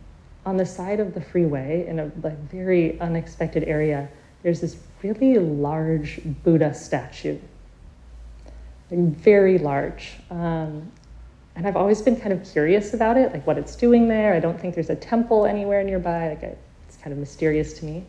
on 0.45 0.57
the 0.57 0.67
side 0.67 1.01
of 1.01 1.15
the 1.15 1.21
freeway 1.21 1.87
in 1.87 2.01
a 2.01 2.11
like, 2.23 2.39
very 2.51 2.99
unexpected 3.01 3.65
area, 3.65 4.09
there's 4.43 4.61
this 4.61 4.77
really 5.03 5.39
large 5.39 6.21
Buddha 6.45 6.75
statue. 6.75 7.39
Very 8.91 9.59
large. 9.59 10.15
Um, 10.31 10.91
and 11.57 11.67
I've 11.67 11.77
always 11.77 12.01
been 12.03 12.17
kind 12.17 12.33
of 12.33 12.45
curious 12.51 12.95
about 12.95 13.17
it, 13.17 13.33
like 13.33 13.47
what 13.47 13.59
it's 13.59 13.77
doing 13.77 14.09
there. 14.09 14.35
I 14.35 14.41
don't 14.41 14.59
think 14.59 14.75
there's 14.75 14.91
a 14.91 14.97
temple 14.97 15.47
anywhere 15.47 15.83
nearby. 15.85 16.29
Like 16.31 16.43
it's 16.43 16.97
kind 16.97 17.13
of 17.13 17.19
mysterious 17.19 17.75
to 17.81 17.85
me. 17.85 18.05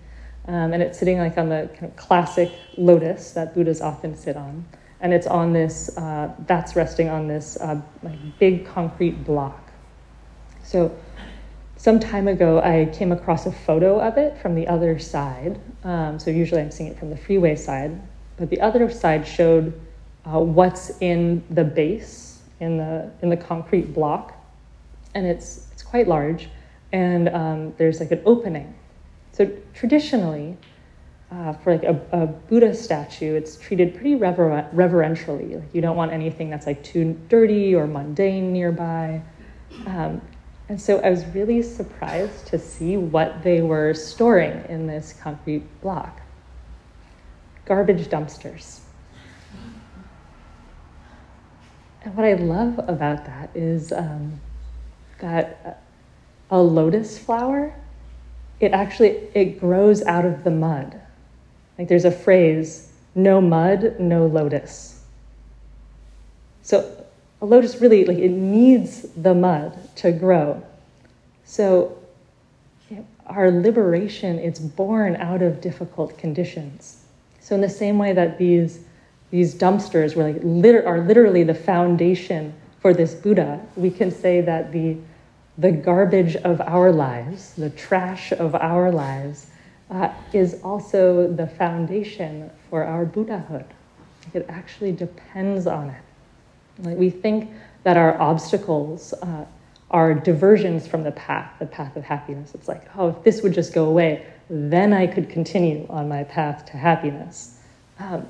Um, 0.47 0.73
and 0.73 0.81
it's 0.81 0.97
sitting 0.97 1.19
like 1.19 1.37
on 1.37 1.49
the 1.49 1.69
kind 1.73 1.85
of 1.85 1.95
classic 1.95 2.51
lotus 2.77 3.31
that 3.31 3.53
Buddhas 3.53 3.81
often 3.81 4.15
sit 4.15 4.35
on. 4.35 4.65
And 5.01 5.13
it's 5.13 5.27
on 5.27 5.53
this, 5.53 5.95
uh, 5.97 6.33
that's 6.47 6.75
resting 6.75 7.09
on 7.09 7.27
this 7.27 7.57
uh, 7.57 7.81
like 8.03 8.19
big 8.39 8.65
concrete 8.65 9.23
block. 9.23 9.71
So 10.63 10.95
some 11.81 11.99
time 11.99 12.27
ago, 12.27 12.61
I 12.61 12.85
came 12.93 13.11
across 13.11 13.47
a 13.47 13.51
photo 13.51 13.99
of 13.99 14.15
it 14.15 14.37
from 14.37 14.53
the 14.53 14.67
other 14.67 14.99
side. 14.99 15.59
Um, 15.83 16.19
so 16.19 16.29
usually 16.29 16.61
I'm 16.61 16.69
seeing 16.69 16.91
it 16.91 16.99
from 16.99 17.09
the 17.09 17.17
freeway 17.17 17.55
side, 17.55 17.99
but 18.37 18.51
the 18.51 18.61
other 18.61 18.87
side 18.87 19.27
showed 19.27 19.73
uh, 20.23 20.39
what's 20.39 20.91
in 21.01 21.43
the 21.49 21.63
base 21.63 22.43
in 22.59 22.77
the 22.77 23.11
in 23.23 23.29
the 23.29 23.37
concrete 23.37 23.95
block, 23.95 24.31
and 25.15 25.25
it's 25.25 25.69
it's 25.71 25.81
quite 25.81 26.07
large, 26.07 26.49
and 26.91 27.29
um, 27.29 27.73
there's 27.77 27.99
like 27.99 28.11
an 28.11 28.21
opening. 28.27 28.75
So 29.31 29.51
traditionally, 29.73 30.57
uh, 31.31 31.53
for 31.53 31.73
like 31.73 31.83
a, 31.83 31.99
a, 32.11 32.27
Buddha 32.27 32.75
statue, 32.75 33.33
it's 33.33 33.57
treated 33.57 33.95
pretty 33.95 34.13
rever- 34.13 34.69
reverentially. 34.71 35.55
Like 35.55 35.73
you 35.73 35.81
don't 35.81 35.95
want 35.95 36.11
anything 36.11 36.51
that's 36.51 36.67
like 36.67 36.83
too 36.83 37.19
dirty 37.27 37.73
or 37.73 37.87
mundane 37.87 38.53
nearby. 38.53 39.23
Um, 39.87 40.21
and 40.71 40.79
so 40.79 40.99
I 40.99 41.09
was 41.09 41.25
really 41.25 41.61
surprised 41.61 42.47
to 42.47 42.57
see 42.57 42.95
what 42.95 43.43
they 43.43 43.61
were 43.61 43.93
storing 43.93 44.63
in 44.69 44.87
this 44.87 45.11
concrete 45.11 45.63
block 45.81 46.21
garbage 47.65 48.07
dumpsters. 48.07 48.79
And 52.05 52.15
what 52.15 52.25
I 52.25 52.35
love 52.35 52.79
about 52.87 53.25
that 53.25 53.49
is 53.53 53.91
um, 53.91 54.39
that 55.19 55.83
a 56.49 56.61
lotus 56.61 57.19
flower, 57.19 57.75
it 58.61 58.71
actually 58.71 59.27
it 59.33 59.59
grows 59.59 60.01
out 60.03 60.23
of 60.23 60.45
the 60.45 60.51
mud. 60.51 61.01
Like 61.77 61.89
there's 61.89 62.05
a 62.05 62.11
phrase, 62.11 62.93
no 63.13 63.41
mud, 63.41 63.99
no 63.99 64.25
lotus. 64.25 65.03
So 66.61 67.00
a 67.41 67.45
lotus 67.45 67.81
really 67.81 68.05
like 68.05 68.17
it 68.17 68.31
needs 68.31 69.01
the 69.17 69.33
mud 69.33 69.77
to 69.97 70.11
grow. 70.11 70.61
So 71.43 71.97
our 73.25 73.49
liberation 73.51 74.39
is 74.39 74.59
born 74.59 75.15
out 75.15 75.41
of 75.41 75.61
difficult 75.61 76.17
conditions. 76.17 77.03
So 77.39 77.55
in 77.55 77.61
the 77.61 77.69
same 77.69 77.97
way 77.97 78.13
that 78.13 78.37
these 78.37 78.81
these 79.31 79.55
dumpsters 79.55 80.15
were 80.15 80.23
like 80.23 80.41
liter- 80.43 80.85
are 80.85 80.99
literally 80.99 81.43
the 81.43 81.53
foundation 81.53 82.53
for 82.81 82.93
this 82.93 83.13
Buddha, 83.13 83.61
we 83.77 83.89
can 83.89 84.11
say 84.11 84.41
that 84.41 84.71
the 84.71 84.97
the 85.57 85.71
garbage 85.71 86.35
of 86.37 86.61
our 86.61 86.91
lives, 86.91 87.53
the 87.53 87.69
trash 87.69 88.31
of 88.31 88.55
our 88.55 88.91
lives, 88.91 89.47
uh, 89.89 90.13
is 90.33 90.59
also 90.63 91.27
the 91.27 91.47
foundation 91.47 92.49
for 92.69 92.83
our 92.83 93.05
Buddhahood. 93.05 93.65
It 94.33 94.45
actually 94.49 94.91
depends 94.91 95.67
on 95.67 95.89
it. 95.89 96.01
Like 96.81 96.97
we 96.97 97.09
think 97.09 97.51
that 97.83 97.97
our 97.97 98.19
obstacles 98.19 99.13
uh, 99.21 99.45
are 99.89 100.13
diversions 100.13 100.87
from 100.87 101.03
the 101.03 101.11
path, 101.11 101.51
the 101.59 101.65
path 101.65 101.95
of 101.95 102.03
happiness. 102.03 102.53
It's 102.55 102.67
like, 102.67 102.83
oh, 102.97 103.09
if 103.09 103.23
this 103.23 103.41
would 103.41 103.53
just 103.53 103.73
go 103.73 103.85
away, 103.85 104.25
then 104.49 104.93
I 104.93 105.07
could 105.07 105.29
continue 105.29 105.85
on 105.89 106.07
my 106.07 106.23
path 106.23 106.65
to 106.67 106.77
happiness. 106.77 107.59
Um, 107.99 108.27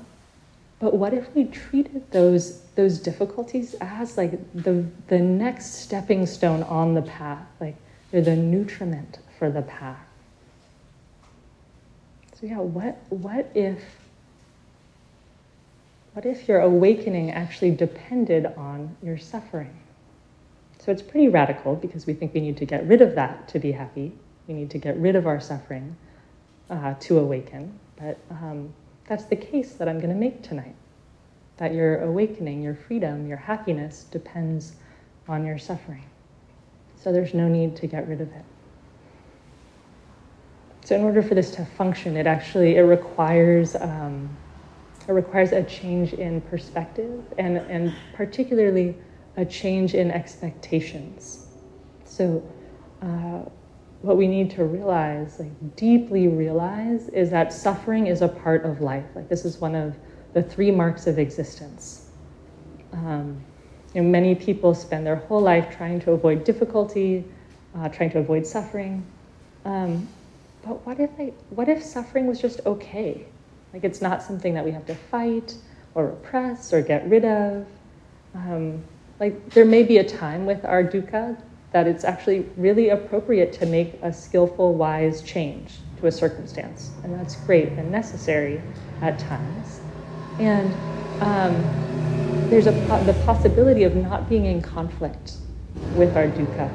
but 0.78 0.94
what 0.94 1.14
if 1.14 1.32
we 1.34 1.44
treated 1.44 2.10
those 2.10 2.62
those 2.74 2.98
difficulties 2.98 3.74
as 3.80 4.16
like 4.16 4.32
the 4.52 4.84
the 5.06 5.18
next 5.18 5.74
stepping 5.74 6.26
stone 6.26 6.64
on 6.64 6.94
the 6.94 7.02
path, 7.02 7.46
like 7.60 7.76
they're 8.10 8.20
the 8.20 8.34
nutriment 8.34 9.20
for 9.38 9.48
the 9.50 9.62
path? 9.62 10.04
So 12.34 12.46
yeah, 12.48 12.58
what 12.58 12.98
what 13.10 13.50
if 13.54 14.01
what 16.12 16.26
if 16.26 16.46
your 16.46 16.60
awakening 16.60 17.30
actually 17.30 17.70
depended 17.70 18.46
on 18.56 18.96
your 19.02 19.16
suffering? 19.16 19.78
So 20.78 20.90
it's 20.92 21.02
pretty 21.02 21.28
radical 21.28 21.74
because 21.74 22.06
we 22.06 22.12
think 22.12 22.34
we 22.34 22.40
need 22.40 22.56
to 22.58 22.66
get 22.66 22.86
rid 22.86 23.00
of 23.00 23.14
that 23.14 23.48
to 23.48 23.58
be 23.58 23.72
happy. 23.72 24.12
We 24.46 24.54
need 24.54 24.70
to 24.70 24.78
get 24.78 24.96
rid 24.98 25.16
of 25.16 25.26
our 25.26 25.40
suffering 25.40 25.96
uh, 26.68 26.94
to 27.00 27.18
awaken. 27.18 27.78
But 27.96 28.18
um, 28.30 28.74
that's 29.06 29.24
the 29.24 29.36
case 29.36 29.74
that 29.74 29.88
I'm 29.88 29.98
going 29.98 30.12
to 30.12 30.18
make 30.18 30.42
tonight. 30.42 30.74
That 31.58 31.72
your 31.72 32.02
awakening, 32.02 32.62
your 32.62 32.74
freedom, 32.74 33.26
your 33.26 33.36
happiness 33.36 34.04
depends 34.10 34.74
on 35.28 35.46
your 35.46 35.58
suffering. 35.58 36.04
So 36.96 37.12
there's 37.12 37.32
no 37.32 37.48
need 37.48 37.76
to 37.76 37.86
get 37.86 38.08
rid 38.08 38.20
of 38.20 38.28
it. 38.32 38.44
So 40.84 40.96
in 40.96 41.02
order 41.02 41.22
for 41.22 41.34
this 41.34 41.52
to 41.52 41.64
function, 41.64 42.16
it 42.16 42.26
actually 42.26 42.76
it 42.76 42.82
requires 42.82 43.76
um, 43.76 44.36
it 45.08 45.12
requires 45.12 45.52
a 45.52 45.62
change 45.64 46.12
in 46.14 46.40
perspective 46.42 47.22
and, 47.38 47.56
and 47.56 47.94
particularly 48.14 48.94
a 49.36 49.44
change 49.44 49.94
in 49.94 50.10
expectations. 50.10 51.46
So, 52.04 52.42
uh, 53.00 53.48
what 54.02 54.16
we 54.16 54.26
need 54.26 54.50
to 54.50 54.64
realize, 54.64 55.38
like 55.38 55.76
deeply 55.76 56.26
realize, 56.28 57.08
is 57.10 57.30
that 57.30 57.52
suffering 57.52 58.08
is 58.08 58.20
a 58.20 58.28
part 58.28 58.64
of 58.64 58.80
life. 58.80 59.04
Like, 59.14 59.28
this 59.28 59.44
is 59.44 59.60
one 59.60 59.74
of 59.74 59.94
the 60.34 60.42
three 60.42 60.70
marks 60.70 61.06
of 61.06 61.18
existence. 61.18 62.10
Um, 62.92 63.40
you 63.94 64.02
know, 64.02 64.08
many 64.08 64.34
people 64.34 64.74
spend 64.74 65.06
their 65.06 65.16
whole 65.16 65.40
life 65.40 65.74
trying 65.76 66.00
to 66.00 66.12
avoid 66.12 66.44
difficulty, 66.44 67.24
uh, 67.76 67.88
trying 67.88 68.10
to 68.10 68.18
avoid 68.18 68.46
suffering. 68.46 69.04
Um, 69.64 70.08
but 70.62 70.84
what 70.86 70.98
if, 70.98 71.10
I, 71.18 71.32
what 71.50 71.68
if 71.68 71.82
suffering 71.82 72.26
was 72.26 72.40
just 72.40 72.60
okay? 72.66 73.26
Like 73.72 73.84
it's 73.84 74.02
not 74.02 74.22
something 74.22 74.54
that 74.54 74.64
we 74.64 74.70
have 74.72 74.86
to 74.86 74.94
fight 74.94 75.54
or 75.94 76.06
repress 76.06 76.72
or 76.72 76.82
get 76.82 77.08
rid 77.08 77.24
of. 77.24 77.66
Um, 78.34 78.82
like 79.20 79.50
there 79.50 79.64
may 79.64 79.82
be 79.82 79.98
a 79.98 80.04
time 80.04 80.46
with 80.46 80.64
our 80.64 80.82
dukkha 80.82 81.40
that 81.72 81.86
it's 81.86 82.04
actually 82.04 82.40
really 82.56 82.90
appropriate 82.90 83.52
to 83.54 83.66
make 83.66 83.98
a 84.02 84.12
skillful, 84.12 84.74
wise 84.74 85.22
change 85.22 85.78
to 86.00 86.06
a 86.06 86.12
circumstance. 86.12 86.92
And 87.02 87.14
that's 87.14 87.36
great 87.36 87.72
and 87.78 87.90
necessary 87.90 88.62
at 89.00 89.18
times. 89.18 89.80
And 90.38 90.76
um, 91.20 91.70
there's 92.50 92.66
a, 92.66 92.72
the 93.06 93.14
possibility 93.24 93.84
of 93.84 93.96
not 93.96 94.28
being 94.28 94.44
in 94.44 94.60
conflict 94.60 95.36
with 95.94 96.16
our 96.16 96.26
dukkha. 96.28 96.70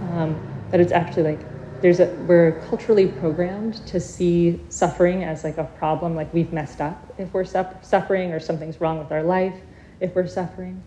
Um, 0.00 0.40
that 0.70 0.80
it's 0.80 0.92
actually 0.92 1.24
like 1.24 1.51
there's 1.82 2.00
a, 2.00 2.06
we're 2.28 2.64
culturally 2.68 3.08
programmed 3.08 3.84
to 3.88 3.98
see 3.98 4.64
suffering 4.68 5.24
as 5.24 5.42
like 5.42 5.58
a 5.58 5.64
problem, 5.64 6.14
like 6.14 6.32
we've 6.32 6.52
messed 6.52 6.80
up 6.80 7.12
if 7.18 7.34
we're 7.34 7.44
su- 7.44 7.66
suffering 7.82 8.32
or 8.32 8.38
something's 8.40 8.80
wrong 8.80 8.98
with 8.98 9.10
our 9.10 9.24
life 9.24 9.56
if 10.00 10.14
we're 10.14 10.28
suffering. 10.28 10.82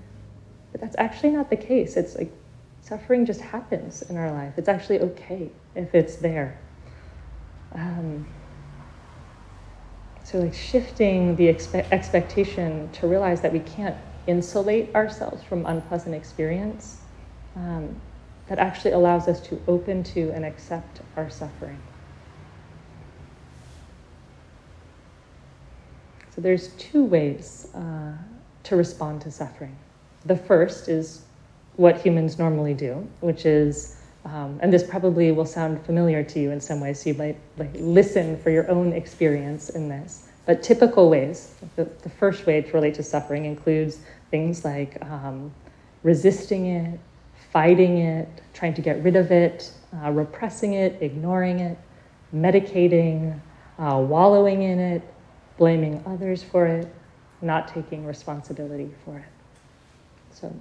But 0.72 0.82
that's 0.82 0.96
actually 0.98 1.32
not 1.32 1.50
the 1.50 1.58
case. 1.58 1.98
It's 1.98 2.16
like 2.16 2.34
suffering 2.82 3.25
just 3.25 3.42
happens 3.42 4.02
in 4.04 4.16
our 4.16 4.32
life. 4.32 4.54
It's 4.58 4.70
actually 4.70 5.02
okay 5.02 5.52
if 5.75 5.94
it's 5.94 6.16
there. 6.16 6.60
Um, 7.74 8.25
so, 10.24 10.40
like 10.40 10.54
shifting 10.54 11.36
the 11.36 11.48
expe- 11.48 11.88
expectation 11.92 12.90
to 12.94 13.08
realize 13.08 13.42
that 13.42 13.52
we 13.52 13.60
can't 13.60 13.98
insulate 14.28 14.96
ourselves 14.96 15.44
from 15.44 15.66
unpleasant 15.66 16.16
experience 16.16 17.04
um, 17.56 18.00
that 18.48 18.60
actually 18.60 18.92
allows 18.92 19.28
us 19.28 19.40
to 19.42 19.62
open 19.68 20.04
to 20.04 20.32
and 20.32 20.46
accept 20.46 21.02
our 21.18 21.30
suffering. 21.30 21.82
So 26.36 26.42
there's 26.42 26.68
two 26.75 27.04
ways 27.04 27.68
uh, 27.74 28.14
to 28.64 28.75
respond 28.75 29.22
to 29.22 29.32
suffering. 29.32 29.75
The 30.25 30.36
first 30.36 30.90
is 30.90 31.24
what 31.78 31.98
humans 32.02 32.38
normally 32.38 32.74
do, 32.74 33.08
which 33.22 33.46
is, 33.46 34.02
um, 34.25 34.60
and 34.62 34.72
this 34.72 34.84
probably 34.84 35.32
will 35.32 35.46
sound 35.46 35.84
familiar 35.86 36.24
to 36.24 36.40
you 36.40 36.52
in 36.52 36.60
some 36.60 36.82
ways, 36.82 37.02
so 37.02 37.10
you 37.12 37.16
might 37.16 37.38
like, 37.58 37.72
listen 37.75 38.38
for 38.38 38.50
your 38.50 38.70
own 38.70 38.92
experience 38.92 39.70
in 39.70 39.88
this. 39.88 40.28
But 40.46 40.62
typical 40.62 41.10
ways, 41.10 41.56
the, 41.75 41.86
the 41.86 42.10
first 42.10 42.46
way 42.46 42.62
to 42.62 42.72
relate 42.72 42.96
to 42.96 43.04
suffering 43.04 43.46
includes 43.46 44.00
things 44.30 44.66
like 44.66 45.02
um, 45.04 45.52
resisting 46.04 46.66
it, 46.68 47.00
fighting 47.56 48.00
it, 48.00 48.28
trying 48.54 48.74
to 48.74 48.82
get 48.82 49.02
rid 49.02 49.16
of 49.16 49.32
it, 49.32 49.72
uh, 50.04 50.12
repressing 50.12 50.74
it, 50.74 51.02
ignoring 51.02 51.62
it, 51.62 51.78
medicating, 52.36 53.40
uh, 53.80 53.98
wallowing 53.98 54.64
in 54.64 54.78
it, 54.78 55.02
blaming 55.58 56.04
others 56.06 56.44
for 56.44 56.66
it, 56.68 56.94
not 57.42 57.70
taking 57.70 58.06
responsibility 58.06 58.92
for 59.06 59.20
it. 59.20 59.24
So 60.32 60.54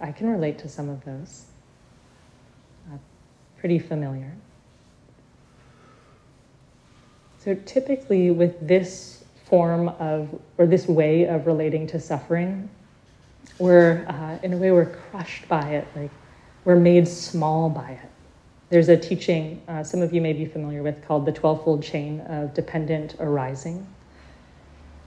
I 0.00 0.12
can 0.12 0.30
relate 0.30 0.58
to 0.60 0.68
some 0.70 0.88
of 0.88 1.04
those. 1.04 1.44
Uh, 2.90 2.96
pretty 3.58 3.78
familiar. 3.78 4.32
So 7.36 7.54
typically, 7.66 8.30
with 8.30 8.66
this 8.66 9.24
form 9.44 9.90
of, 9.90 10.40
or 10.56 10.64
this 10.66 10.88
way 10.88 11.24
of 11.24 11.46
relating 11.46 11.86
to 11.88 12.00
suffering, 12.00 12.70
we're, 13.58 14.06
uh, 14.08 14.38
in 14.42 14.52
a 14.52 14.56
way, 14.56 14.70
we're 14.70 14.86
crushed 14.86 15.46
by 15.48 15.70
it, 15.70 15.86
like 15.94 16.10
we're 16.64 16.76
made 16.76 17.06
small 17.06 17.68
by 17.68 17.90
it. 17.90 18.10
There's 18.70 18.88
a 18.88 18.96
teaching 18.96 19.60
uh, 19.68 19.82
some 19.82 20.00
of 20.00 20.12
you 20.12 20.20
may 20.20 20.32
be 20.32 20.46
familiar 20.46 20.82
with 20.82 21.04
called 21.04 21.26
the 21.26 21.32
12 21.32 21.64
fold 21.64 21.82
chain 21.82 22.20
of 22.20 22.54
dependent 22.54 23.16
arising. 23.18 23.86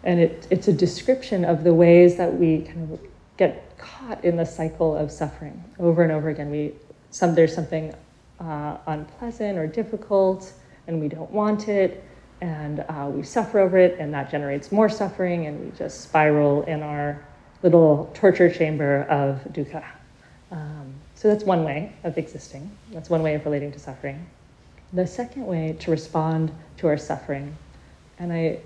And 0.03 0.19
it, 0.19 0.47
it's 0.49 0.67
a 0.67 0.73
description 0.73 1.45
of 1.45 1.63
the 1.63 1.73
ways 1.73 2.17
that 2.17 2.33
we 2.33 2.61
kind 2.61 2.91
of 2.91 2.99
get 3.37 3.77
caught 3.77 4.23
in 4.23 4.35
the 4.35 4.45
cycle 4.45 4.95
of 4.95 5.11
suffering 5.11 5.63
over 5.79 6.03
and 6.03 6.11
over 6.11 6.29
again. 6.29 6.49
We, 6.49 6.73
some, 7.09 7.35
there's 7.35 7.55
something 7.55 7.95
uh, 8.39 8.77
unpleasant 8.87 9.57
or 9.57 9.65
difficult, 9.65 10.51
and 10.87 10.99
we 10.99 11.07
don't 11.07 11.31
want 11.31 11.69
it, 11.69 12.03
and 12.41 12.81
uh, 12.89 13.09
we 13.09 13.23
suffer 13.23 13.59
over 13.59 13.77
it, 13.77 13.97
and 13.99 14.13
that 14.13 14.29
generates 14.29 14.71
more 14.71 14.89
suffering, 14.89 15.47
and 15.47 15.59
we 15.63 15.77
just 15.77 16.01
spiral 16.01 16.63
in 16.63 16.83
our 16.83 17.23
little 17.63 18.11
torture 18.13 18.51
chamber 18.51 19.03
of 19.03 19.41
dukkha. 19.53 19.83
Um, 20.51 20.93
so 21.15 21.29
that's 21.29 21.45
one 21.45 21.63
way 21.63 21.93
of 22.03 22.17
existing. 22.17 22.69
That's 22.91 23.09
one 23.09 23.23
way 23.23 23.33
of 23.33 23.45
relating 23.45 23.71
to 23.71 23.79
suffering. 23.79 24.27
The 24.91 25.07
second 25.07 25.47
way 25.47 25.75
to 25.79 25.89
respond 25.89 26.51
to 26.77 26.87
our 26.87 26.97
suffering, 26.97 27.55
and 28.19 28.31
I, 28.31 28.59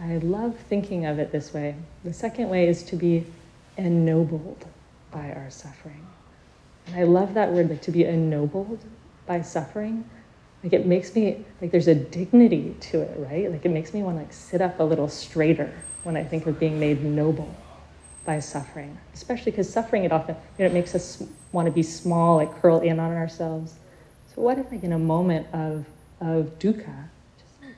I 0.00 0.16
love 0.16 0.56
thinking 0.56 1.06
of 1.06 1.18
it 1.18 1.30
this 1.30 1.52
way. 1.52 1.76
The 2.04 2.12
second 2.12 2.48
way 2.48 2.66
is 2.66 2.82
to 2.84 2.96
be 2.96 3.26
ennobled 3.76 4.64
by 5.12 5.30
our 5.32 5.50
suffering. 5.50 6.04
And 6.86 6.96
I 6.96 7.04
love 7.04 7.34
that 7.34 7.52
word, 7.52 7.70
like 7.70 7.82
to 7.82 7.92
be 7.92 8.04
ennobled 8.04 8.80
by 9.26 9.42
suffering. 9.42 10.08
Like 10.64 10.72
it 10.72 10.86
makes 10.86 11.14
me 11.14 11.44
like 11.60 11.70
there's 11.70 11.86
a 11.86 11.94
dignity 11.94 12.74
to 12.80 13.02
it, 13.02 13.14
right? 13.18 13.52
Like 13.52 13.64
it 13.64 13.68
makes 13.68 13.94
me 13.94 14.02
want 14.02 14.16
to 14.16 14.22
like 14.22 14.32
sit 14.32 14.60
up 14.60 14.80
a 14.80 14.82
little 14.82 15.08
straighter 15.08 15.72
when 16.02 16.16
I 16.16 16.24
think 16.24 16.46
of 16.46 16.58
being 16.58 16.80
made 16.80 17.04
noble 17.04 17.54
by 18.28 18.38
suffering, 18.38 18.98
especially 19.14 19.50
because 19.50 19.72
suffering 19.72 20.04
it 20.04 20.12
often 20.12 20.36
you 20.58 20.64
know, 20.64 20.70
it 20.70 20.74
makes 20.74 20.94
us 20.94 21.22
want 21.50 21.64
to 21.64 21.72
be 21.72 21.82
small, 21.82 22.36
like 22.36 22.60
curl 22.60 22.80
in 22.80 23.00
on 23.00 23.10
ourselves. 23.10 23.76
So 24.34 24.42
what 24.42 24.58
if 24.58 24.70
like 24.70 24.84
in 24.84 24.92
a 24.92 24.98
moment 24.98 25.46
of 25.54 25.86
of 26.20 26.58
dukkha, 26.58 27.08
just 27.38 27.72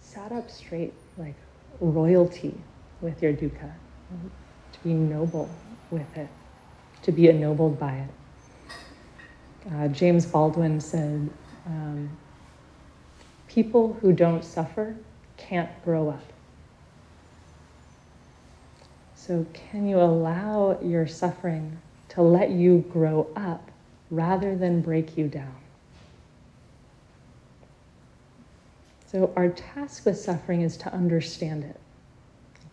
sat 0.00 0.32
up 0.32 0.50
straight 0.50 0.94
like 1.18 1.36
royalty 1.78 2.54
with 3.02 3.22
your 3.22 3.34
dukkha, 3.34 3.70
to 4.72 4.82
be 4.82 4.94
noble 4.94 5.54
with 5.90 6.16
it, 6.16 6.30
to 7.02 7.12
be 7.12 7.28
ennobled 7.28 7.78
by 7.78 7.96
it. 8.06 8.10
Uh, 9.70 9.88
James 9.88 10.24
Baldwin 10.24 10.80
said, 10.80 11.28
um, 11.66 12.08
"People 13.46 13.92
who 14.00 14.14
don't 14.14 14.42
suffer 14.42 14.96
can't 15.36 15.68
grow 15.84 16.08
up." 16.08 16.35
So, 19.26 19.44
can 19.52 19.88
you 19.88 20.00
allow 20.00 20.78
your 20.80 21.08
suffering 21.08 21.78
to 22.10 22.22
let 22.22 22.50
you 22.50 22.84
grow 22.92 23.26
up 23.34 23.72
rather 24.08 24.54
than 24.54 24.82
break 24.82 25.18
you 25.18 25.26
down? 25.26 25.56
So, 29.06 29.32
our 29.34 29.48
task 29.48 30.06
with 30.06 30.16
suffering 30.16 30.60
is 30.60 30.76
to 30.76 30.94
understand 30.94 31.64
it, 31.64 31.80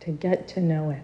to 0.02 0.12
get 0.12 0.48
to 0.50 0.62
know 0.62 0.92
it. 0.92 1.02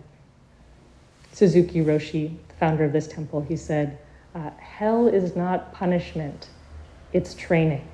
Suzuki 1.32 1.80
Roshi, 1.80 2.36
the 2.48 2.54
founder 2.54 2.84
of 2.84 2.94
this 2.94 3.08
temple, 3.08 3.42
he 3.42 3.56
said, 3.56 3.98
uh, 4.36 4.52
Hell 4.52 5.08
is 5.08 5.36
not 5.36 5.74
punishment, 5.74 6.50
it's 7.12 7.34
training. 7.34 7.88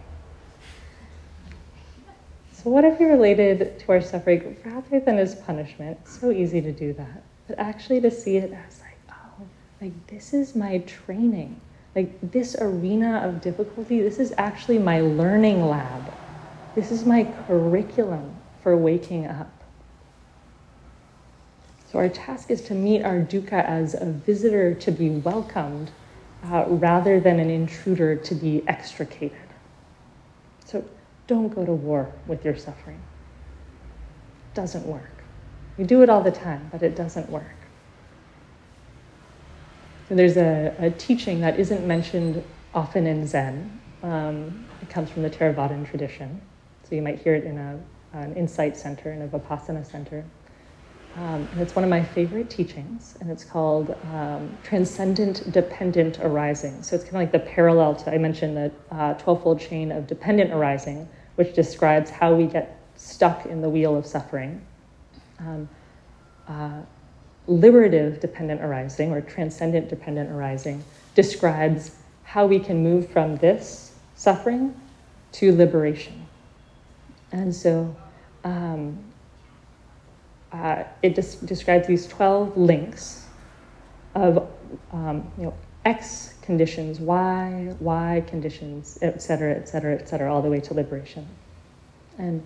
So, 2.51 2.69
what 2.69 2.83
if 2.83 2.99
we 2.99 3.05
related 3.05 3.79
to 3.79 3.91
our 3.93 4.01
suffering 4.01 4.57
rather 4.65 4.99
than 4.99 5.17
as 5.17 5.35
punishment? 5.35 6.05
So 6.05 6.31
easy 6.31 6.59
to 6.59 6.73
do 6.73 6.91
that 6.91 7.23
but 7.47 7.59
actually 7.59 8.01
to 8.01 8.11
see 8.11 8.37
it 8.37 8.51
as 8.51 8.81
like, 8.81 8.97
oh, 9.09 9.43
like 9.81 10.07
this 10.07 10.33
is 10.33 10.55
my 10.55 10.79
training. 10.79 11.59
Like 11.95 12.31
this 12.31 12.55
arena 12.59 13.21
of 13.25 13.41
difficulty, 13.41 14.01
this 14.01 14.19
is 14.19 14.33
actually 14.37 14.79
my 14.79 15.01
learning 15.01 15.65
lab. 15.65 16.11
This 16.75 16.91
is 16.91 17.05
my 17.05 17.23
curriculum 17.47 18.35
for 18.61 18.75
waking 18.75 19.27
up. 19.27 19.51
So 21.91 21.99
our 21.99 22.09
task 22.09 22.51
is 22.51 22.61
to 22.63 22.73
meet 22.73 23.03
our 23.03 23.19
dukkha 23.19 23.63
as 23.63 23.93
a 23.93 24.05
visitor 24.05 24.73
to 24.73 24.91
be 24.91 25.09
welcomed 25.09 25.91
uh, 26.43 26.65
rather 26.67 27.19
than 27.21 27.39
an 27.39 27.49
intruder 27.49 28.15
to 28.17 28.35
be 28.35 28.67
extricated. 28.67 29.37
So 30.65 30.83
don't 31.27 31.53
go 31.55 31.65
to 31.65 31.71
war 31.71 32.11
with 32.27 32.43
your 32.43 32.57
suffering. 32.57 32.99
Doesn't 34.53 34.85
work. 34.85 35.14
We 35.77 35.83
do 35.83 36.01
it 36.03 36.09
all 36.09 36.21
the 36.21 36.31
time, 36.31 36.69
but 36.71 36.81
it 36.81 36.95
doesn't 36.95 37.29
work. 37.29 37.55
So 40.07 40.15
there's 40.15 40.37
a, 40.37 40.73
a 40.79 40.91
teaching 40.91 41.41
that 41.41 41.59
isn't 41.59 41.85
mentioned 41.85 42.43
often 42.73 43.07
in 43.07 43.25
Zen. 43.25 43.79
Um, 44.03 44.65
it 44.81 44.89
comes 44.89 45.09
from 45.09 45.23
the 45.23 45.29
Theravadan 45.29 45.89
tradition. 45.89 46.41
So 46.83 46.95
you 46.95 47.01
might 47.01 47.19
hear 47.19 47.33
it 47.33 47.43
in 47.43 47.57
a, 47.57 47.79
an 48.13 48.35
insight 48.35 48.77
center, 48.77 49.11
in 49.11 49.23
a 49.23 49.27
Vipassana 49.27 49.85
center. 49.85 50.23
Um, 51.15 51.47
and 51.51 51.61
it's 51.61 51.73
one 51.75 51.83
of 51.83 51.89
my 51.89 52.03
favorite 52.03 52.49
teachings, 52.49 53.15
and 53.21 53.31
it's 53.31 53.45
called 53.45 53.95
um, 54.13 54.55
Transcendent 54.63 55.49
Dependent 55.51 56.19
Arising. 56.19 56.83
So 56.83 56.95
it's 56.95 57.05
kind 57.05 57.15
of 57.15 57.21
like 57.21 57.31
the 57.31 57.51
parallel 57.51 57.95
to, 57.95 58.13
I 58.13 58.17
mentioned 58.17 58.57
the 58.57 58.71
uh, 58.91 59.13
12 59.13 59.43
fold 59.43 59.59
chain 59.61 59.93
of 59.93 60.07
dependent 60.07 60.51
arising, 60.51 61.07
which 61.35 61.55
describes 61.55 62.09
how 62.09 62.35
we 62.35 62.47
get 62.47 62.81
stuck 62.95 63.45
in 63.45 63.61
the 63.61 63.69
wheel 63.69 63.95
of 63.95 64.05
suffering. 64.05 64.61
Um, 65.39 65.69
uh, 66.47 66.81
liberative 67.47 68.19
dependent 68.19 68.61
arising 68.61 69.11
or 69.11 69.21
transcendent 69.21 69.89
dependent 69.89 70.31
arising 70.31 70.83
describes 71.13 71.91
how 72.23 72.45
we 72.45 72.59
can 72.59 72.83
move 72.83 73.09
from 73.09 73.35
this 73.37 73.95
suffering 74.15 74.73
to 75.31 75.55
liberation. 75.55 76.25
And 77.31 77.53
so 77.53 77.95
um, 78.43 78.97
uh, 80.51 80.83
it 81.03 81.15
des- 81.15 81.45
describes 81.45 81.87
these 81.87 82.07
12 82.07 82.57
links 82.57 83.25
of 84.15 84.47
um, 84.91 85.29
you 85.37 85.43
know, 85.43 85.53
X 85.83 86.33
conditions, 86.41 86.99
Y, 86.99 87.75
Y 87.79 88.23
conditions, 88.27 88.97
et 89.01 89.21
cetera, 89.21 89.53
et 89.53 89.67
cetera, 89.67 89.93
et 89.93 90.07
cetera, 90.07 90.33
all 90.33 90.41
the 90.41 90.49
way 90.49 90.59
to 90.61 90.73
liberation. 90.73 91.27
And 92.17 92.43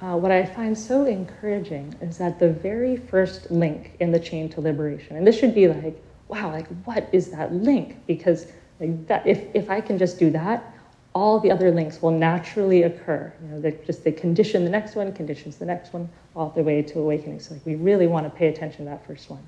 uh, 0.00 0.16
what 0.16 0.30
I 0.30 0.44
find 0.44 0.76
so 0.76 1.06
encouraging 1.06 1.94
is 2.00 2.18
that 2.18 2.38
the 2.38 2.50
very 2.50 2.96
first 2.96 3.50
link 3.50 3.96
in 4.00 4.12
the 4.12 4.20
chain 4.20 4.48
to 4.50 4.60
liberation, 4.60 5.16
and 5.16 5.26
this 5.26 5.38
should 5.38 5.54
be 5.54 5.68
like, 5.68 6.02
wow, 6.28 6.50
like 6.50 6.68
what 6.84 7.08
is 7.12 7.30
that 7.30 7.52
link? 7.52 7.96
Because 8.06 8.46
like 8.78 9.06
that, 9.06 9.26
if, 9.26 9.44
if 9.54 9.70
I 9.70 9.80
can 9.80 9.96
just 9.96 10.18
do 10.18 10.30
that, 10.30 10.72
all 11.14 11.40
the 11.40 11.50
other 11.50 11.70
links 11.70 12.02
will 12.02 12.10
naturally 12.10 12.82
occur. 12.82 13.32
You 13.42 13.48
know, 13.48 13.60
they 13.60 13.78
just 13.86 14.04
they 14.04 14.12
condition 14.12 14.64
the 14.64 14.70
next 14.70 14.96
one, 14.96 15.12
conditions 15.12 15.56
the 15.56 15.64
next 15.64 15.94
one, 15.94 16.10
all 16.34 16.50
the 16.50 16.62
way 16.62 16.82
to 16.82 16.98
awakening. 16.98 17.40
So 17.40 17.54
like 17.54 17.64
we 17.64 17.74
really 17.74 18.06
want 18.06 18.26
to 18.26 18.38
pay 18.38 18.48
attention 18.48 18.84
to 18.84 18.90
that 18.90 19.06
first 19.06 19.30
one. 19.30 19.42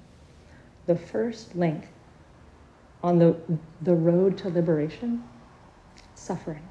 The 0.87 0.97
first 0.97 1.55
link 1.55 1.89
on 3.03 3.19
the, 3.19 3.37
the 3.83 3.95
road 3.95 4.39
to 4.39 4.49
liberation, 4.49 5.23
suffering. 6.15 6.67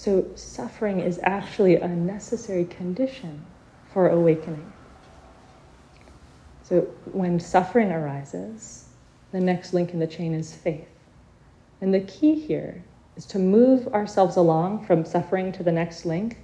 So, 0.00 0.24
suffering 0.34 1.00
is 1.00 1.20
actually 1.24 1.76
a 1.76 1.86
necessary 1.86 2.64
condition 2.64 3.44
for 3.92 4.08
awakening. 4.08 4.72
So, 6.62 6.88
when 7.12 7.38
suffering 7.38 7.92
arises, 7.92 8.88
the 9.30 9.40
next 9.40 9.74
link 9.74 9.92
in 9.92 9.98
the 9.98 10.06
chain 10.06 10.32
is 10.32 10.54
faith. 10.54 10.88
And 11.82 11.92
the 11.92 12.00
key 12.00 12.34
here 12.34 12.82
is 13.14 13.26
to 13.26 13.38
move 13.38 13.88
ourselves 13.88 14.36
along 14.36 14.86
from 14.86 15.04
suffering 15.04 15.52
to 15.52 15.62
the 15.62 15.70
next 15.70 16.06
link. 16.06 16.38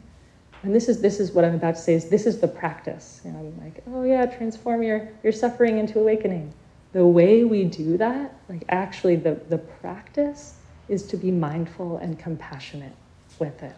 And 0.62 0.74
this 0.74 0.86
is, 0.86 1.00
this 1.00 1.18
is 1.18 1.32
what 1.32 1.46
I'm 1.46 1.54
about 1.54 1.76
to 1.76 1.80
say 1.80 1.94
is 1.94 2.10
this 2.10 2.26
is 2.26 2.38
the 2.38 2.48
practice. 2.48 3.22
You 3.24 3.32
know, 3.32 3.38
I'm 3.38 3.64
like, 3.64 3.82
oh 3.86 4.02
yeah, 4.02 4.26
transform 4.26 4.82
your, 4.82 5.08
your 5.22 5.32
suffering 5.32 5.78
into 5.78 5.98
awakening. 5.98 6.52
The 6.92 7.06
way 7.06 7.44
we 7.44 7.64
do 7.64 7.96
that, 7.96 8.38
like 8.50 8.64
actually 8.68 9.16
the, 9.16 9.40
the 9.48 9.56
practice, 9.56 10.56
is 10.90 11.04
to 11.04 11.16
be 11.16 11.30
mindful 11.30 11.96
and 11.96 12.18
compassionate 12.18 12.92
with 13.38 13.62
it. 13.62 13.76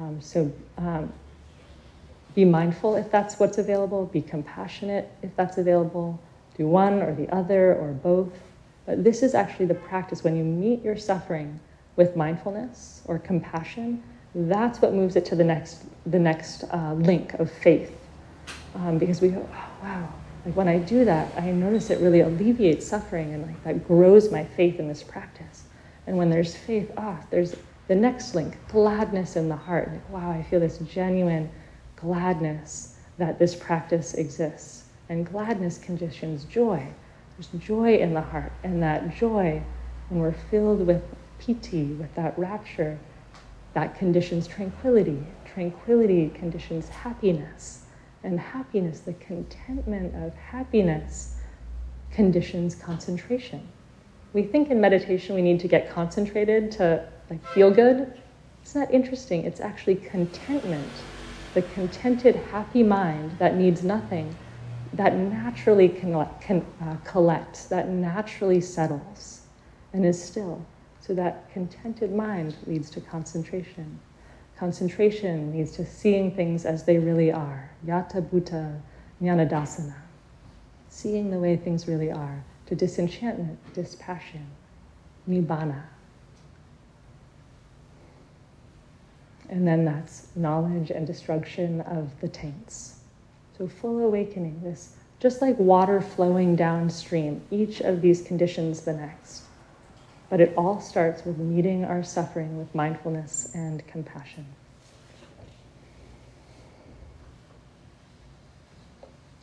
Um, 0.00 0.20
so 0.20 0.52
um, 0.78 1.12
be 2.34 2.44
mindful 2.44 2.96
if 2.96 3.10
that's 3.10 3.38
what's 3.38 3.58
available, 3.58 4.06
be 4.06 4.20
compassionate 4.20 5.10
if 5.22 5.34
that's 5.36 5.58
available, 5.58 6.20
do 6.56 6.66
one 6.66 7.02
or 7.02 7.14
the 7.14 7.32
other 7.32 7.74
or 7.74 7.92
both. 7.92 8.32
But 8.86 9.04
this 9.04 9.22
is 9.22 9.34
actually 9.34 9.66
the 9.66 9.74
practice 9.74 10.24
when 10.24 10.36
you 10.36 10.44
meet 10.44 10.82
your 10.82 10.96
suffering 10.96 11.60
with 11.96 12.16
mindfulness 12.16 13.02
or 13.06 13.18
compassion, 13.18 14.02
that's 14.34 14.82
what 14.82 14.92
moves 14.92 15.14
it 15.14 15.24
to 15.26 15.36
the 15.36 15.44
next, 15.44 15.84
the 16.06 16.18
next 16.18 16.64
uh, 16.72 16.94
link 16.94 17.34
of 17.34 17.50
faith. 17.50 17.96
Um, 18.74 18.98
because 18.98 19.20
we 19.20 19.28
go, 19.28 19.48
oh, 19.52 19.68
wow, 19.82 20.12
like 20.44 20.56
when 20.56 20.66
I 20.66 20.78
do 20.78 21.04
that, 21.04 21.32
I 21.36 21.52
notice 21.52 21.90
it 21.90 22.00
really 22.00 22.20
alleviates 22.20 22.86
suffering 22.86 23.32
and 23.32 23.46
like 23.46 23.62
that 23.62 23.86
grows 23.86 24.32
my 24.32 24.44
faith 24.44 24.80
in 24.80 24.88
this 24.88 25.04
practice. 25.04 25.64
And 26.06 26.16
when 26.16 26.30
there's 26.30 26.56
faith, 26.56 26.90
ah, 26.96 27.20
there's 27.30 27.54
the 27.86 27.94
next 27.94 28.34
link, 28.34 28.56
gladness 28.68 29.36
in 29.36 29.48
the 29.48 29.56
heart. 29.56 29.90
Like, 29.90 30.10
wow, 30.10 30.30
I 30.30 30.42
feel 30.42 30.60
this 30.60 30.78
genuine 30.78 31.50
gladness 31.96 32.96
that 33.18 33.38
this 33.38 33.54
practice 33.54 34.14
exists. 34.14 34.84
And 35.08 35.26
gladness 35.26 35.78
conditions 35.78 36.44
joy. 36.44 36.86
There's 37.36 37.62
joy 37.62 37.96
in 37.96 38.14
the 38.14 38.22
heart. 38.22 38.52
And 38.62 38.82
that 38.82 39.14
joy, 39.14 39.62
when 40.08 40.20
we're 40.20 40.32
filled 40.32 40.86
with 40.86 41.02
piti, 41.38 41.84
with 41.84 42.14
that 42.14 42.38
rapture, 42.38 42.98
that 43.74 43.98
conditions 43.98 44.46
tranquility. 44.46 45.22
Tranquility 45.44 46.30
conditions 46.30 46.88
happiness. 46.88 47.82
And 48.22 48.40
happiness, 48.40 49.00
the 49.00 49.12
contentment 49.14 50.14
of 50.24 50.34
happiness, 50.34 51.36
conditions 52.10 52.74
concentration. 52.74 53.68
We 54.32 54.44
think 54.44 54.70
in 54.70 54.80
meditation 54.80 55.34
we 55.34 55.42
need 55.42 55.60
to 55.60 55.68
get 55.68 55.90
concentrated 55.90 56.72
to 56.72 57.06
like 57.34 57.46
feel 57.52 57.70
good. 57.70 58.12
It's 58.62 58.74
not 58.74 58.92
interesting. 58.92 59.44
It's 59.44 59.60
actually 59.60 59.96
contentment, 59.96 61.04
the 61.52 61.62
contented, 61.62 62.36
happy 62.36 62.82
mind 62.82 63.38
that 63.38 63.56
needs 63.56 63.82
nothing, 63.82 64.36
that 64.92 65.16
naturally 65.16 65.88
can, 65.88 66.26
can 66.40 66.64
uh, 66.80 66.96
collects, 67.04 67.66
that 67.66 67.88
naturally 67.88 68.60
settles 68.60 69.42
and 69.92 70.06
is 70.06 70.22
still. 70.22 70.64
So 71.00 71.12
that 71.14 71.50
contented 71.52 72.14
mind 72.14 72.56
leads 72.66 72.90
to 72.90 73.00
concentration. 73.00 73.98
Concentration 74.56 75.52
leads 75.52 75.72
to 75.72 75.84
seeing 75.84 76.30
things 76.30 76.64
as 76.64 76.84
they 76.84 76.98
really 76.98 77.32
are. 77.32 77.70
Yata 77.86 78.22
Bhuta 78.22 78.80
Jnanadasana. 79.20 79.94
Seeing 80.88 81.30
the 81.30 81.38
way 81.38 81.56
things 81.56 81.86
really 81.88 82.10
are. 82.10 82.42
To 82.66 82.74
disenchantment, 82.74 83.58
dispassion, 83.74 84.46
nibbana. 85.28 85.82
And 89.48 89.66
then 89.66 89.84
that's 89.84 90.28
knowledge 90.34 90.90
and 90.90 91.06
destruction 91.06 91.80
of 91.82 92.20
the 92.20 92.28
taints. 92.28 93.00
So 93.58 93.68
full 93.68 94.00
awakening, 94.00 94.60
this 94.62 94.96
just 95.20 95.40
like 95.40 95.58
water 95.58 96.00
flowing 96.02 96.54
downstream, 96.54 97.40
each 97.50 97.80
of 97.80 98.02
these 98.02 98.20
conditions 98.20 98.82
the 98.82 98.92
next. 98.92 99.44
But 100.28 100.40
it 100.40 100.52
all 100.56 100.80
starts 100.80 101.24
with 101.24 101.38
meeting 101.38 101.84
our 101.84 102.02
suffering 102.02 102.58
with 102.58 102.74
mindfulness 102.74 103.50
and 103.54 103.86
compassion. 103.86 104.44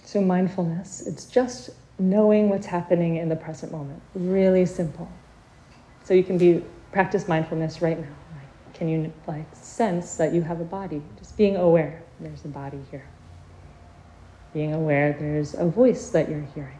So, 0.04 0.22
mindfulness, 0.22 1.08
it's 1.08 1.26
just 1.26 1.70
knowing 1.98 2.50
what's 2.50 2.66
happening 2.66 3.16
in 3.16 3.30
the 3.30 3.36
present 3.36 3.72
moment. 3.72 4.02
Really 4.14 4.66
simple. 4.66 5.10
So, 6.04 6.14
you 6.14 6.24
can 6.24 6.38
be 6.38 6.64
practice 6.92 7.28
mindfulness 7.28 7.82
right 7.82 7.98
now. 7.98 8.20
Can 8.82 8.89
you 8.89 9.13
like 9.28 9.46
sense 9.54 10.15
that 10.15 10.34
you 10.34 10.41
have 10.41 10.60
a 10.60 10.63
body? 10.63 11.04
Just 11.20 11.38
being 11.38 11.56
aware, 11.56 12.02
there's 12.20 12.44
a 12.46 12.48
body 12.48 12.80
here. 12.89 13.06
Being 14.56 14.74
aware 14.74 15.15
there's 15.20 15.54
a 15.54 15.67
voice 15.67 16.10
that 16.10 16.28
you're 16.28 16.48
hearing. 16.56 16.80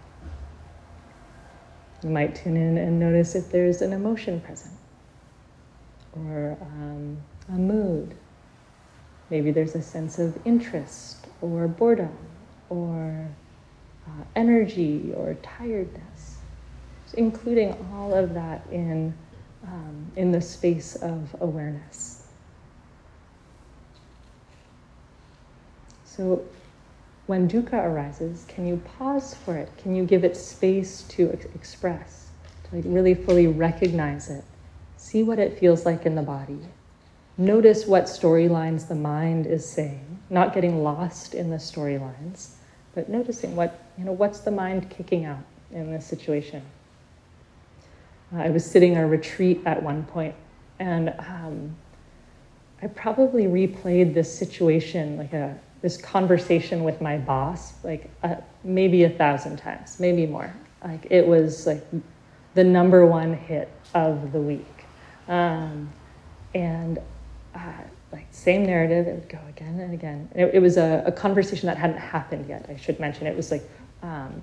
You 2.02 2.10
might 2.10 2.34
tune 2.34 2.58
in 2.58 2.80
and 2.80 3.00
notice 3.00 3.36
if 3.36 3.52
there's 3.52 3.84
an 3.84 3.94
emotion 3.94 4.42
present 4.42 4.74
or 6.14 6.58
um, 6.60 7.18
a 7.50 7.60
mood. 7.60 8.16
Maybe 9.30 9.52
there's 9.52 9.76
a 9.76 9.84
sense 9.84 10.18
of 10.18 10.40
interest 10.44 11.28
or 11.40 11.68
boredom 11.68 12.18
or 12.70 13.28
uh, 14.08 14.24
energy 14.36 15.14
or 15.16 15.36
tiredness. 15.44 16.40
So 17.06 17.18
including 17.20 17.78
all 17.94 18.12
of 18.16 18.34
that 18.34 18.66
in 18.72 19.14
um, 19.64 20.12
in 20.16 20.32
the 20.32 20.42
space 20.42 20.96
of 20.96 21.36
awareness. 21.40 22.28
So, 26.06 26.46
when 27.28 27.48
dukkha 27.48 27.74
arises, 27.74 28.46
can 28.48 28.68
you 28.68 28.82
pause 28.98 29.34
for 29.34 29.56
it? 29.56 29.72
Can 29.78 29.96
you 29.96 30.04
give 30.04 30.24
it 30.24 30.36
space 30.36 31.04
to 31.04 31.32
ex- 31.32 31.46
express, 31.56 32.30
to 32.66 32.76
like 32.76 32.84
really 32.88 33.14
fully 33.14 33.48
recognize 33.48 34.30
it? 34.30 34.44
See 34.98 35.24
what 35.24 35.40
it 35.40 35.58
feels 35.58 35.86
like 35.86 36.06
in 36.06 36.16
the 36.16 36.22
body. 36.22 36.60
Notice 37.38 37.88
what 37.88 38.06
storylines 38.06 38.88
the 38.88 38.96
mind 38.96 39.48
is 39.48 39.68
saying, 39.68 40.20
not 40.30 40.54
getting 40.54 40.84
lost 40.84 41.34
in 41.34 41.50
the 41.50 41.58
storylines, 41.58 42.56
but 42.94 43.10
noticing 43.10 43.56
what, 43.56 43.80
you 43.98 44.04
know, 44.04 44.12
what's 44.12 44.42
the 44.42 44.52
mind 44.52 44.90
kicking 44.90 45.26
out 45.26 45.44
in 45.72 45.92
this 45.92 46.06
situation. 46.06 46.62
I 48.34 48.50
was 48.50 48.66
sitting 48.66 48.94
in 48.94 48.98
a 48.98 49.08
retreat 49.08 49.62
at 49.66 49.82
one 49.82 50.04
point, 50.04 50.36
and 50.80 51.10
um, 51.20 51.76
I 52.82 52.88
probably 52.88 53.46
replayed 53.46 54.14
this 54.14 54.34
situation, 54.34 55.18
like 55.18 55.34
a 55.34 55.60
this 55.82 55.98
conversation 55.98 56.84
with 56.84 57.02
my 57.02 57.18
boss, 57.18 57.74
like 57.84 58.10
uh, 58.24 58.36
maybe 58.64 59.04
a 59.04 59.10
thousand 59.10 59.58
times, 59.58 60.00
maybe 60.00 60.26
more. 60.26 60.54
Like 60.84 61.08
it 61.10 61.26
was 61.26 61.66
like 61.66 61.84
the 62.54 62.64
number 62.64 63.06
one 63.06 63.34
hit 63.34 63.70
of 63.94 64.32
the 64.32 64.40
week, 64.40 64.86
um, 65.28 65.92
and 66.56 67.00
uh, 67.56 67.74
like 68.12 68.28
same 68.32 68.66
narrative, 68.66 69.08
it 69.08 69.14
would 69.14 69.30
go 69.30 69.40
again 69.50 69.80
and 69.80 69.94
again. 69.94 70.30
It, 70.36 70.56
it 70.56 70.60
was 70.60 70.78
a, 70.78 71.04
a, 71.06 71.12
conversation 71.12 71.68
that 71.68 71.78
hadn't 71.78 71.98
happened 71.98 72.48
yet. 72.48 72.66
I 72.70 72.78
should 72.78 73.00
mention 73.00 73.28
it 73.28 73.36
was 73.36 73.52
like. 73.52 73.64
Um, 74.04 74.42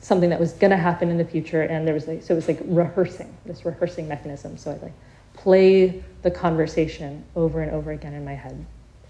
something 0.00 0.30
that 0.30 0.40
was 0.40 0.52
going 0.54 0.70
to 0.70 0.76
happen 0.76 1.10
in 1.10 1.18
the 1.18 1.24
future 1.24 1.62
and 1.62 1.86
there 1.86 1.94
was 1.94 2.08
like 2.08 2.22
so 2.22 2.34
it 2.34 2.36
was 2.36 2.48
like 2.48 2.60
rehearsing 2.64 3.36
this 3.44 3.64
rehearsing 3.64 4.08
mechanism 4.08 4.56
so 4.56 4.70
i 4.70 4.74
like 4.82 4.94
play 5.34 6.02
the 6.22 6.30
conversation 6.30 7.24
over 7.34 7.62
and 7.62 7.72
over 7.72 7.92
again 7.92 8.12
in 8.12 8.24
my 8.24 8.34
head. 8.34 8.66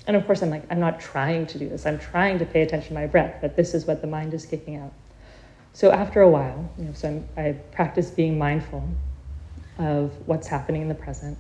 And 0.07 0.17
of 0.17 0.25
course, 0.27 0.43
I'm 0.43 0.51
like, 0.51 0.63
I'm 0.71 0.81
not 0.81 1.01
trying 1.01 1.47
to 1.47 1.59
do 1.59 1.69
this. 1.69 1.87
I'm 1.87 1.99
trying 1.99 2.39
to 2.39 2.47
pay 2.47 2.63
attention 2.63 2.89
to 2.89 2.95
my 2.95 3.07
breath, 3.07 3.39
but 3.41 3.57
this 3.57 3.75
is 3.75 3.87
what 3.87 4.01
the 4.01 4.07
mind 4.07 4.33
is 4.33 4.47
kicking 4.47 4.77
out. 4.77 4.93
So 5.73 5.91
after 5.91 6.21
a 6.21 6.31
while, 6.31 6.71
you 6.79 6.85
know, 6.85 6.93
so 6.93 7.09
I'm, 7.09 7.29
i 7.37 7.53
practice 7.73 8.11
being 8.11 8.39
mindful 8.39 8.89
of 9.79 10.13
what's 10.27 10.47
happening 10.47 10.83
in 10.83 10.89
the 10.89 10.95
present. 10.95 11.37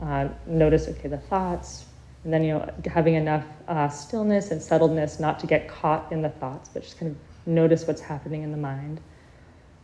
Uh, 0.00 0.28
notice, 0.46 0.88
okay, 0.88 1.08
the 1.08 1.18
thoughts, 1.18 1.86
and 2.24 2.32
then 2.32 2.42
you 2.42 2.54
know, 2.54 2.74
having 2.86 3.14
enough 3.14 3.44
uh, 3.68 3.88
stillness 3.88 4.50
and 4.50 4.60
settledness 4.60 5.20
not 5.20 5.38
to 5.40 5.46
get 5.46 5.68
caught 5.68 6.10
in 6.10 6.22
the 6.22 6.30
thoughts, 6.30 6.68
but 6.68 6.82
just 6.82 6.98
kind 6.98 7.12
of 7.12 7.18
notice 7.46 7.86
what's 7.86 8.00
happening 8.00 8.42
in 8.42 8.50
the 8.50 8.58
mind. 8.58 9.00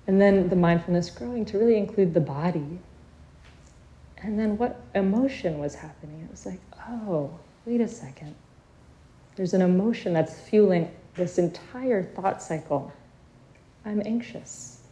And 0.06 0.20
then 0.20 0.48
the 0.48 0.56
mindfulness 0.56 1.10
growing 1.10 1.44
to 1.46 1.58
really 1.58 1.76
include 1.76 2.14
the 2.14 2.20
body. 2.20 2.78
And 4.18 4.38
then 4.38 4.58
what 4.58 4.80
emotion 4.94 5.58
was 5.58 5.74
happening? 5.74 6.22
It 6.22 6.30
was 6.30 6.46
like, 6.46 6.60
oh, 6.88 7.30
wait 7.66 7.80
a 7.80 7.88
second. 7.88 8.34
There's 9.36 9.54
an 9.54 9.62
emotion 9.62 10.12
that's 10.12 10.38
fueling 10.40 10.90
this 11.14 11.38
entire 11.38 12.02
thought 12.02 12.42
cycle. 12.42 12.92
I'm 13.84 14.02
anxious. 14.04 14.82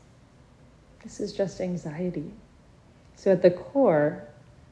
This 1.02 1.20
is 1.20 1.32
just 1.32 1.60
anxiety. 1.60 2.32
So 3.16 3.32
at 3.32 3.42
the 3.42 3.50
core, 3.50 4.24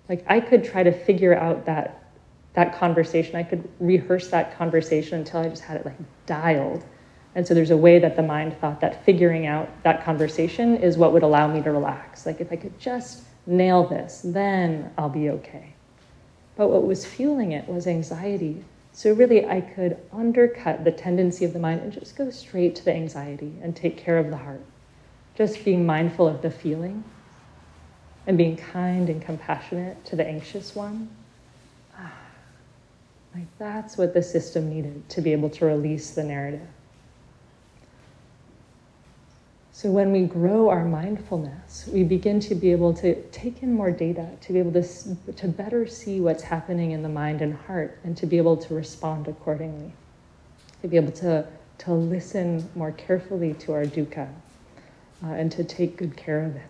like 0.08 0.24
I 0.28 0.40
could 0.40 0.64
try 0.64 0.82
to 0.82 0.92
figure 0.92 1.34
out 1.36 1.66
that 1.66 2.02
that 2.54 2.74
conversation. 2.74 3.36
I 3.36 3.42
could 3.42 3.68
rehearse 3.78 4.28
that 4.28 4.56
conversation 4.56 5.18
until 5.18 5.40
I 5.40 5.48
just 5.48 5.62
had 5.62 5.76
it 5.76 5.84
like 5.84 5.98
dialed. 6.24 6.84
And 7.36 7.46
so 7.46 7.52
there's 7.52 7.70
a 7.70 7.76
way 7.76 7.98
that 7.98 8.16
the 8.16 8.22
mind 8.22 8.56
thought 8.60 8.80
that 8.80 9.04
figuring 9.04 9.46
out 9.46 9.68
that 9.82 10.02
conversation 10.02 10.74
is 10.78 10.96
what 10.96 11.12
would 11.12 11.22
allow 11.22 11.46
me 11.46 11.60
to 11.62 11.70
relax. 11.70 12.24
Like 12.24 12.40
if 12.40 12.50
I 12.50 12.56
could 12.56 12.80
just 12.80 13.24
nail 13.44 13.86
this, 13.86 14.22
then 14.24 14.90
I'll 14.96 15.10
be 15.10 15.28
okay. 15.28 15.74
But 16.56 16.68
what 16.68 16.86
was 16.86 17.04
fueling 17.04 17.52
it 17.52 17.68
was 17.68 17.86
anxiety. 17.86 18.64
So 18.94 19.12
really, 19.12 19.44
I 19.44 19.60
could 19.60 19.98
undercut 20.14 20.84
the 20.84 20.90
tendency 20.90 21.44
of 21.44 21.52
the 21.52 21.58
mind 21.58 21.82
and 21.82 21.92
just 21.92 22.16
go 22.16 22.30
straight 22.30 22.74
to 22.76 22.84
the 22.86 22.94
anxiety 22.94 23.52
and 23.60 23.76
take 23.76 23.98
care 23.98 24.16
of 24.16 24.30
the 24.30 24.38
heart. 24.38 24.62
Just 25.34 25.62
being 25.62 25.84
mindful 25.84 26.26
of 26.26 26.40
the 26.40 26.50
feeling 26.50 27.04
and 28.26 28.38
being 28.38 28.56
kind 28.56 29.10
and 29.10 29.20
compassionate 29.20 30.02
to 30.06 30.16
the 30.16 30.26
anxious 30.26 30.74
one. 30.74 31.10
Ah, 31.98 32.14
like 33.34 33.46
that's 33.58 33.98
what 33.98 34.14
the 34.14 34.22
system 34.22 34.70
needed 34.70 35.06
to 35.10 35.20
be 35.20 35.32
able 35.32 35.50
to 35.50 35.66
release 35.66 36.12
the 36.12 36.24
narrative. 36.24 36.66
So 39.76 39.90
when 39.90 40.10
we 40.10 40.22
grow 40.22 40.70
our 40.70 40.86
mindfulness, 40.86 41.86
we 41.92 42.02
begin 42.02 42.40
to 42.40 42.54
be 42.54 42.72
able 42.72 42.94
to 42.94 43.22
take 43.24 43.62
in 43.62 43.74
more 43.74 43.90
data, 43.90 44.30
to 44.40 44.52
be 44.54 44.58
able 44.58 44.72
to, 44.72 45.32
to 45.34 45.48
better 45.48 45.86
see 45.86 46.18
what's 46.18 46.42
happening 46.42 46.92
in 46.92 47.02
the 47.02 47.10
mind 47.10 47.42
and 47.42 47.52
heart, 47.52 47.98
and 48.02 48.16
to 48.16 48.24
be 48.24 48.38
able 48.38 48.56
to 48.56 48.74
respond 48.74 49.28
accordingly, 49.28 49.92
to 50.80 50.88
be 50.88 50.96
able 50.96 51.12
to, 51.12 51.46
to 51.76 51.92
listen 51.92 52.66
more 52.74 52.90
carefully 52.92 53.52
to 53.52 53.74
our 53.74 53.84
dukkha, 53.84 54.30
uh, 55.22 55.26
and 55.26 55.52
to 55.52 55.62
take 55.62 55.98
good 55.98 56.16
care 56.16 56.42
of 56.42 56.56
it. 56.56 56.62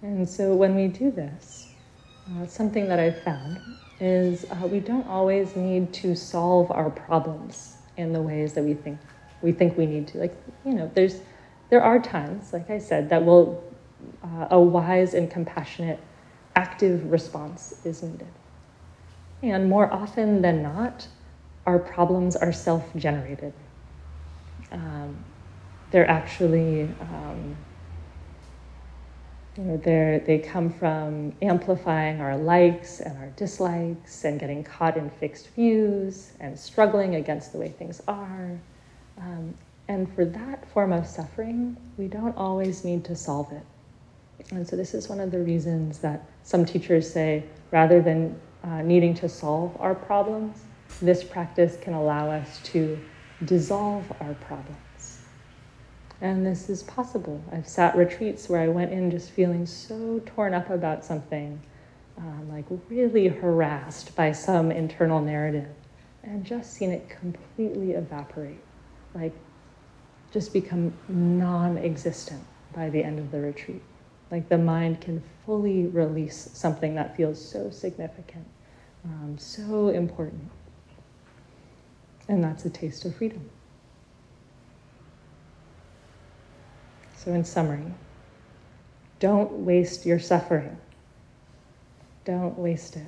And 0.00 0.26
so 0.26 0.54
when 0.54 0.74
we 0.74 0.88
do 0.88 1.10
this, 1.10 1.67
uh, 2.36 2.46
something 2.46 2.88
that 2.88 2.98
I've 2.98 3.22
found 3.22 3.60
is 4.00 4.44
uh, 4.50 4.66
we 4.66 4.80
don't 4.80 5.06
always 5.08 5.56
need 5.56 5.92
to 5.94 6.14
solve 6.14 6.70
our 6.70 6.90
problems 6.90 7.78
in 7.96 8.12
the 8.12 8.20
ways 8.22 8.52
that 8.54 8.64
we 8.64 8.74
think 8.74 9.00
we 9.40 9.52
think 9.52 9.76
we 9.76 9.86
need 9.86 10.08
to. 10.08 10.18
Like 10.18 10.36
you 10.64 10.74
know, 10.74 10.90
there's 10.94 11.20
there 11.70 11.82
are 11.82 11.98
times, 11.98 12.52
like 12.52 12.70
I 12.70 12.78
said, 12.78 13.10
that 13.10 13.24
will 13.24 13.62
uh, 14.22 14.48
a 14.50 14.60
wise 14.60 15.14
and 15.14 15.30
compassionate, 15.30 16.00
active 16.56 17.10
response 17.10 17.74
is 17.84 18.02
needed. 18.02 18.28
And 19.42 19.68
more 19.68 19.92
often 19.92 20.42
than 20.42 20.62
not, 20.62 21.06
our 21.66 21.78
problems 21.78 22.34
are 22.34 22.52
self-generated. 22.52 23.52
Um, 24.72 25.24
they're 25.90 26.08
actually 26.08 26.82
um, 27.00 27.56
you 29.58 29.64
know, 29.64 29.76
they 29.76 30.38
come 30.38 30.70
from 30.70 31.32
amplifying 31.42 32.20
our 32.20 32.36
likes 32.36 33.00
and 33.00 33.18
our 33.18 33.30
dislikes 33.30 34.24
and 34.24 34.38
getting 34.38 34.62
caught 34.62 34.96
in 34.96 35.10
fixed 35.10 35.48
views 35.48 36.32
and 36.38 36.56
struggling 36.56 37.16
against 37.16 37.52
the 37.52 37.58
way 37.58 37.68
things 37.68 38.00
are. 38.06 38.56
Um, 39.18 39.52
and 39.88 40.14
for 40.14 40.24
that 40.24 40.70
form 40.70 40.92
of 40.92 41.08
suffering, 41.08 41.76
we 41.96 42.06
don't 42.06 42.36
always 42.36 42.84
need 42.84 43.04
to 43.06 43.16
solve 43.16 43.50
it. 43.50 43.62
And 44.52 44.66
so, 44.66 44.76
this 44.76 44.94
is 44.94 45.08
one 45.08 45.18
of 45.18 45.32
the 45.32 45.40
reasons 45.40 45.98
that 45.98 46.24
some 46.44 46.64
teachers 46.64 47.12
say 47.12 47.42
rather 47.72 48.00
than 48.00 48.38
uh, 48.62 48.82
needing 48.82 49.12
to 49.14 49.28
solve 49.28 49.76
our 49.80 49.94
problems, 49.94 50.62
this 51.02 51.24
practice 51.24 51.76
can 51.80 51.94
allow 51.94 52.30
us 52.30 52.60
to 52.62 52.96
dissolve 53.44 54.10
our 54.20 54.34
problems. 54.34 54.78
And 56.20 56.44
this 56.44 56.68
is 56.68 56.82
possible. 56.82 57.42
I've 57.52 57.68
sat 57.68 57.96
retreats 57.96 58.48
where 58.48 58.60
I 58.60 58.68
went 58.68 58.92
in 58.92 59.10
just 59.10 59.30
feeling 59.30 59.66
so 59.66 60.20
torn 60.26 60.52
up 60.52 60.68
about 60.68 61.04
something, 61.04 61.60
um, 62.16 62.50
like 62.50 62.64
really 62.88 63.28
harassed 63.28 64.16
by 64.16 64.32
some 64.32 64.72
internal 64.72 65.20
narrative, 65.20 65.68
and 66.24 66.44
just 66.44 66.74
seen 66.74 66.90
it 66.90 67.08
completely 67.08 67.92
evaporate, 67.92 68.60
like 69.14 69.32
just 70.32 70.52
become 70.52 70.92
non 71.08 71.78
existent 71.78 72.42
by 72.74 72.90
the 72.90 73.02
end 73.02 73.20
of 73.20 73.30
the 73.30 73.40
retreat. 73.40 73.82
Like 74.30 74.48
the 74.48 74.58
mind 74.58 75.00
can 75.00 75.22
fully 75.46 75.86
release 75.86 76.50
something 76.52 76.96
that 76.96 77.16
feels 77.16 77.42
so 77.42 77.70
significant, 77.70 78.46
um, 79.04 79.38
so 79.38 79.88
important. 79.88 80.50
And 82.28 82.42
that's 82.42 82.64
a 82.64 82.70
taste 82.70 83.04
of 83.04 83.14
freedom. 83.14 83.48
So, 87.28 87.34
in 87.34 87.44
summary, 87.44 87.84
don't 89.20 89.52
waste 89.52 90.06
your 90.06 90.18
suffering. 90.18 90.78
Don't 92.24 92.58
waste 92.58 92.96
it. 92.96 93.04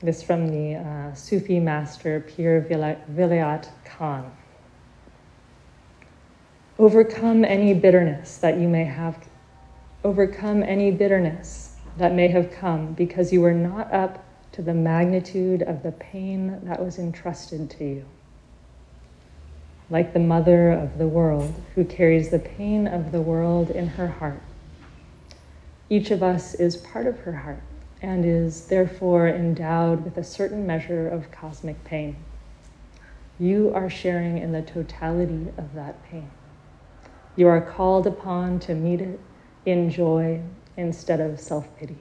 This 0.00 0.22
from 0.22 0.48
the 0.48 0.74
uh, 0.74 1.14
Sufi 1.14 1.60
master 1.60 2.20
Pir 2.20 2.60
Vilayat 3.10 3.68
Khan. 3.86 4.30
Overcome 6.78 7.42
any 7.46 7.72
bitterness 7.72 8.36
that 8.36 8.58
you 8.58 8.68
may 8.68 8.84
have. 8.84 9.26
Overcome 10.04 10.62
any 10.62 10.90
bitterness 10.90 11.76
that 11.96 12.12
may 12.12 12.28
have 12.28 12.50
come 12.50 12.92
because 12.92 13.32
you 13.32 13.40
were 13.40 13.54
not 13.54 13.90
up 13.94 14.22
to 14.52 14.60
the 14.60 14.74
magnitude 14.74 15.62
of 15.62 15.82
the 15.82 15.92
pain 15.92 16.60
that 16.64 16.84
was 16.84 16.98
entrusted 16.98 17.70
to 17.70 17.84
you 17.84 18.04
like 19.90 20.12
the 20.12 20.18
mother 20.18 20.70
of 20.70 20.98
the 20.98 21.06
world 21.06 21.54
who 21.74 21.84
carries 21.84 22.30
the 22.30 22.38
pain 22.38 22.86
of 22.86 23.12
the 23.12 23.20
world 23.20 23.70
in 23.70 23.86
her 23.86 24.08
heart. 24.08 24.40
Each 25.90 26.10
of 26.10 26.22
us 26.22 26.54
is 26.54 26.76
part 26.76 27.06
of 27.06 27.20
her 27.20 27.32
heart 27.32 27.62
and 28.00 28.24
is 28.24 28.66
therefore 28.66 29.28
endowed 29.28 30.04
with 30.04 30.16
a 30.16 30.24
certain 30.24 30.66
measure 30.66 31.08
of 31.08 31.30
cosmic 31.30 31.82
pain. 31.84 32.16
You 33.38 33.72
are 33.74 33.90
sharing 33.90 34.38
in 34.38 34.52
the 34.52 34.62
totality 34.62 35.48
of 35.58 35.74
that 35.74 36.02
pain. 36.04 36.30
You 37.36 37.48
are 37.48 37.60
called 37.60 38.06
upon 38.06 38.60
to 38.60 38.74
meet 38.74 39.00
it 39.00 39.20
in 39.66 39.90
joy 39.90 40.40
instead 40.76 41.20
of 41.20 41.40
self 41.40 41.66
pity. 41.76 41.98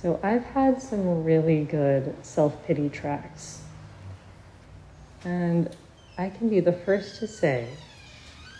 So 0.00 0.20
I've 0.22 0.44
had 0.44 0.80
some 0.80 1.24
really 1.24 1.64
good 1.64 2.24
self 2.24 2.64
pity 2.64 2.88
tracks. 2.88 3.62
And 5.24 5.68
I 6.16 6.28
can 6.28 6.48
be 6.48 6.60
the 6.60 6.72
first 6.72 7.16
to 7.16 7.26
say 7.26 7.66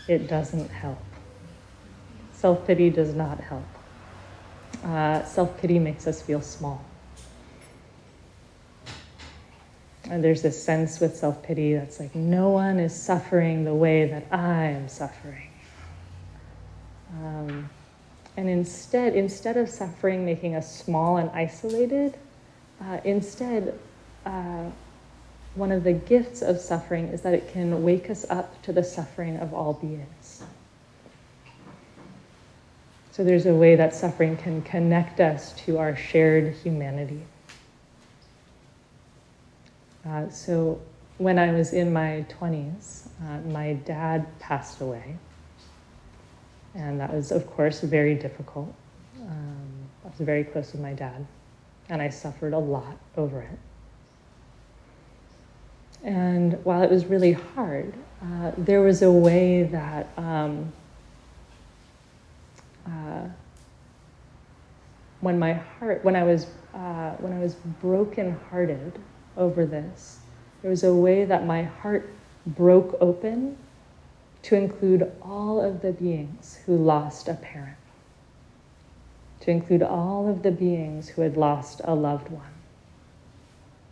it 0.09 0.27
doesn't 0.27 0.69
help. 0.69 0.99
Self 2.33 2.67
pity 2.67 2.91
does 2.91 3.15
not 3.15 3.39
help. 3.39 3.63
Uh, 4.83 5.23
self 5.23 5.57
pity 5.61 5.79
makes 5.79 6.09
us 6.09 6.21
feel 6.21 6.41
small. 6.41 6.85
And 10.11 10.25
there's 10.25 10.43
this 10.43 10.61
sense 10.61 10.99
with 10.99 11.17
self 11.17 11.41
pity 11.45 11.75
that's 11.75 12.01
like, 12.01 12.17
no 12.17 12.49
one 12.51 12.81
is 12.81 13.01
suffering 13.01 13.63
the 13.63 13.75
way 13.77 14.07
that 14.09 14.27
I 14.33 14.65
am 14.65 14.89
suffering. 14.89 15.51
Um, 17.13 17.71
and 18.39 18.49
instead, 18.49 19.17
instead 19.17 19.57
of 19.57 19.69
suffering 19.69 20.25
making 20.25 20.55
us 20.55 20.81
small 20.81 21.17
and 21.17 21.29
isolated, 21.31 22.17
uh, 22.81 23.01
instead, 23.03 23.77
uh, 24.25 24.71
one 25.57 25.73
of 25.73 25.83
the 25.83 25.93
gifts 25.93 26.41
of 26.41 26.61
suffering 26.61 27.09
is 27.09 27.23
that 27.23 27.35
it 27.35 27.53
can 27.53 27.83
wake 27.83 28.09
us 28.09 28.25
up 28.31 28.63
to 28.63 28.73
the 28.73 28.85
suffering 28.85 29.39
of 29.39 29.53
all 29.53 29.73
beings. 29.73 30.45
So 33.11 33.25
there's 33.25 33.47
a 33.47 33.55
way 33.57 33.75
that 33.75 33.93
suffering 33.93 34.37
can 34.37 34.63
connect 34.63 35.19
us 35.19 35.53
to 35.65 35.79
our 35.79 35.97
shared 35.97 36.55
humanity. 36.63 37.23
Uh, 40.07 40.29
so 40.29 40.81
when 41.17 41.41
I 41.41 41.51
was 41.51 41.73
in 41.73 41.93
my 41.93 42.25
20s, 42.29 43.09
uh, 43.21 43.41
my 43.49 43.73
dad 43.73 44.27
passed 44.39 44.81
away. 44.81 45.17
And 46.79 47.01
that 47.01 47.13
was, 47.13 47.33
of 47.33 47.45
course, 47.49 47.81
very 47.81 48.15
difficult. 48.15 48.73
Um, 49.21 49.69
I 50.05 50.09
was 50.09 50.21
very 50.21 50.45
close 50.45 50.73
with 50.73 50.81
my 50.81 50.93
dad, 50.93 51.27
and 51.89 52.01
I 52.01 52.09
suffered 52.09 52.53
a 52.53 52.59
lot 52.59 52.97
over 53.17 53.43
it. 53.43 53.59
And 56.05 56.65
while 56.65 56.83
it 56.83 56.91
was 56.91 57.07
really 57.07 57.33
hard, 57.33 57.93
uh, 58.23 58.53
there 58.57 58.81
was 58.81 59.03
a 59.03 59.11
way 59.11 59.65
that 59.65 60.07
um, 60.17 60.73
uh, 62.87 63.27
when 65.21 65.37
my 65.37 65.55
heart, 65.55 66.05
when 66.05 66.15
I 66.15 66.23
was, 66.23 66.47
uh, 66.75 67.11
when 67.17 67.33
I 67.33 67.41
was 67.41 67.57
brokenhearted 67.83 69.01
over 69.37 69.67
this, 69.67 70.21
there 70.63 70.71
was 70.71 70.85
a 70.85 70.95
way 70.95 71.25
that 71.25 71.45
my 71.45 71.65
heart 71.65 72.09
broke 72.47 72.97
open 73.01 73.57
to 74.43 74.57
include 74.57 75.11
all 75.23 75.61
of 75.61 75.83
the 75.83 75.93
beings 75.93 76.59
who 76.65 76.77
lost 76.77 77.29
a 77.29 77.35
parent, 77.35 77.77
to 79.41 79.51
include 79.51 79.83
all 79.83 80.29
of 80.29 80.43
the 80.43 80.51
beings 80.51 81.09
who 81.09 81.23
had 81.23 81.37
lost 81.37 81.81
a 81.85 81.95
loved 81.95 82.31
one. 82.31 82.53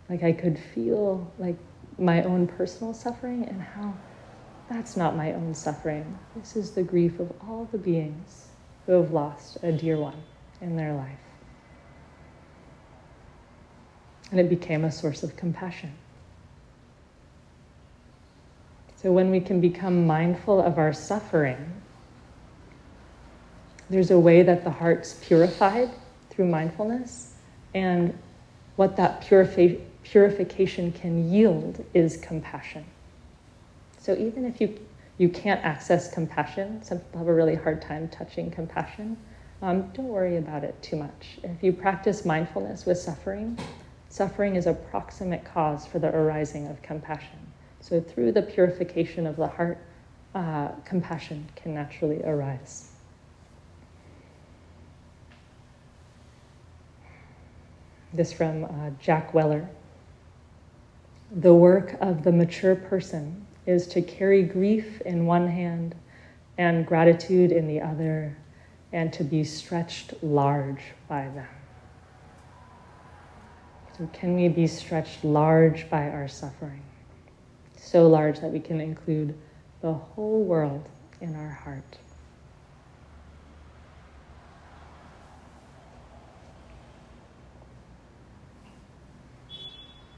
Like 0.09 0.23
I 0.23 0.33
could 0.33 0.59
feel 0.59 1.33
like 1.39 1.57
my 1.99 2.23
own 2.23 2.47
personal 2.47 2.95
suffering 2.95 3.45
and 3.45 3.61
how 3.61 3.95
that's 4.69 4.97
not 4.97 5.17
my 5.17 5.33
own 5.33 5.55
suffering. 5.55 6.19
This 6.35 6.57
is 6.57 6.73
the 6.73 6.83
grief 6.83 7.21
of 7.21 7.33
all 7.41 7.69
the 7.71 7.79
beings 7.79 8.47
who 8.87 8.93
have 8.93 9.13
lost 9.13 9.59
a 9.63 9.73
dear 9.73 9.97
one 9.97 10.23
in 10.61 10.77
their 10.77 10.93
life. 10.93 11.19
And 14.31 14.41
it 14.41 14.49
became 14.49 14.85
a 14.85 14.91
source 14.91 15.23
of 15.23 15.37
compassion. 15.37 15.93
So 18.97 19.13
when 19.13 19.31
we 19.31 19.41
can 19.41 19.61
become 19.61 20.07
mindful 20.07 20.61
of 20.61 20.79
our 20.79 20.93
suffering, 20.93 21.73
there's 23.89 24.11
a 24.11 24.19
way 24.19 24.43
that 24.43 24.65
the 24.65 24.71
heart's 24.71 25.15
purified 25.15 25.91
through 26.31 26.47
mindfulness, 26.47 27.35
and 27.75 28.17
what 28.77 28.97
that 28.97 29.23
purifi- 29.23 29.81
purification 30.03 30.93
can 30.93 31.31
yield 31.31 31.85
is 31.95 32.17
compassion. 32.17 32.85
So 33.99 34.15
even 34.15 34.45
if 34.45 34.61
you, 34.61 34.79
you 35.19 35.29
can't 35.29 35.65
access 35.65 36.13
compassion, 36.13 36.83
some 36.83 36.99
people 36.99 37.19
have 37.19 37.29
a 37.29 37.35
really 37.35 37.55
hard 37.55 37.81
time 37.81 38.09
touching 38.09 38.51
compassion, 38.51 39.17
um, 39.63 39.91
don't 39.95 40.09
worry 40.09 40.37
about 40.37 40.65
it 40.65 40.81
too 40.83 40.97
much. 40.97 41.39
If 41.43 41.63
you 41.63 41.73
practice 41.73 42.25
mindfulness 42.25 42.85
with 42.87 42.99
suffering, 42.99 43.59
suffering 44.11 44.57
is 44.57 44.67
a 44.67 44.75
proximate 44.75 45.45
cause 45.45 45.87
for 45.87 45.99
the 45.99 46.15
arising 46.15 46.67
of 46.67 46.83
compassion. 46.83 47.46
So, 47.89 48.01
through 48.01 48.33
the 48.33 48.43
purification 48.43 49.29
of 49.29 49.37
the 49.37 49.47
heart, 49.47 49.79
uh, 50.35 50.71
compassion 50.85 51.49
can 51.55 51.73
naturally 51.73 52.21
arise. 52.25 52.91
This 58.13 58.33
from 58.33 58.65
uh, 58.65 58.91
Jack 58.99 59.33
Weller. 59.33 59.69
The 61.31 61.55
work 61.55 61.97
of 62.01 62.25
the 62.25 62.33
mature 62.33 62.75
person 62.75 63.47
is 63.67 63.87
to 63.89 64.03
carry 64.03 64.43
grief 64.43 65.01
in 65.03 65.25
one 65.25 65.47
hand 65.47 65.95
and 66.59 66.85
gratitude 66.85 67.53
in 67.53 67.69
the 67.69 67.81
other, 67.81 68.37
and 68.93 69.13
to 69.13 69.23
be 69.23 69.45
stretched 69.45 70.13
large 70.25 70.83
by 71.07 71.29
them. 71.29 71.47
So, 73.97 74.09
can 74.13 74.35
we 74.35 74.49
be 74.49 74.67
stretched 74.67 75.23
large 75.23 75.89
by 75.89 76.11
our 76.11 76.27
suffering? 76.27 76.83
So 77.87 78.09
large 78.09 78.41
that 78.41 78.51
we 78.51 78.59
can 78.59 78.81
include 78.81 79.35
the 79.81 79.93
whole 79.93 80.43
world 80.43 80.89
in 81.21 81.37
our 81.37 81.51
heart. 81.51 81.99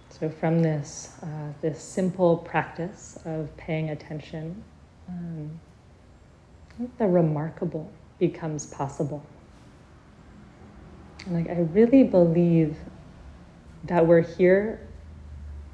So, 0.08 0.28
from 0.28 0.62
this, 0.62 1.16
uh, 1.22 1.52
this 1.60 1.80
simple 1.80 2.38
practice 2.38 3.18
of 3.24 3.56
paying 3.56 3.90
attention, 3.90 4.64
um, 5.08 5.60
the 6.98 7.06
remarkable 7.06 7.92
becomes 8.18 8.66
possible. 8.66 9.24
And 11.24 11.34
like, 11.34 11.48
I 11.48 11.60
really 11.60 12.02
believe 12.02 12.76
that 13.84 14.04
we're 14.04 14.22
here, 14.22 14.80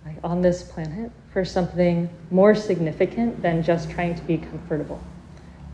like 0.04 0.16
on 0.22 0.42
this 0.42 0.62
planet, 0.62 1.10
for 1.34 1.44
something 1.44 2.08
more 2.30 2.54
significant 2.54 3.42
than 3.42 3.60
just 3.60 3.90
trying 3.90 4.14
to 4.14 4.22
be 4.22 4.38
comfortable 4.38 5.02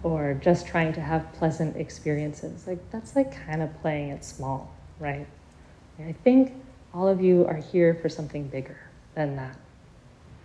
or 0.02 0.32
just 0.42 0.66
trying 0.66 0.90
to 0.90 1.02
have 1.02 1.30
pleasant 1.34 1.76
experiences. 1.76 2.66
Like 2.66 2.78
that's 2.90 3.14
like 3.14 3.36
kind 3.44 3.60
of 3.60 3.80
playing 3.82 4.08
it 4.08 4.24
small, 4.24 4.74
right? 4.98 5.26
I 5.98 6.12
think 6.24 6.54
all 6.94 7.06
of 7.06 7.20
you 7.20 7.46
are 7.46 7.56
here 7.56 7.94
for 7.94 8.08
something 8.08 8.48
bigger 8.48 8.78
than 9.14 9.36
that. 9.36 9.54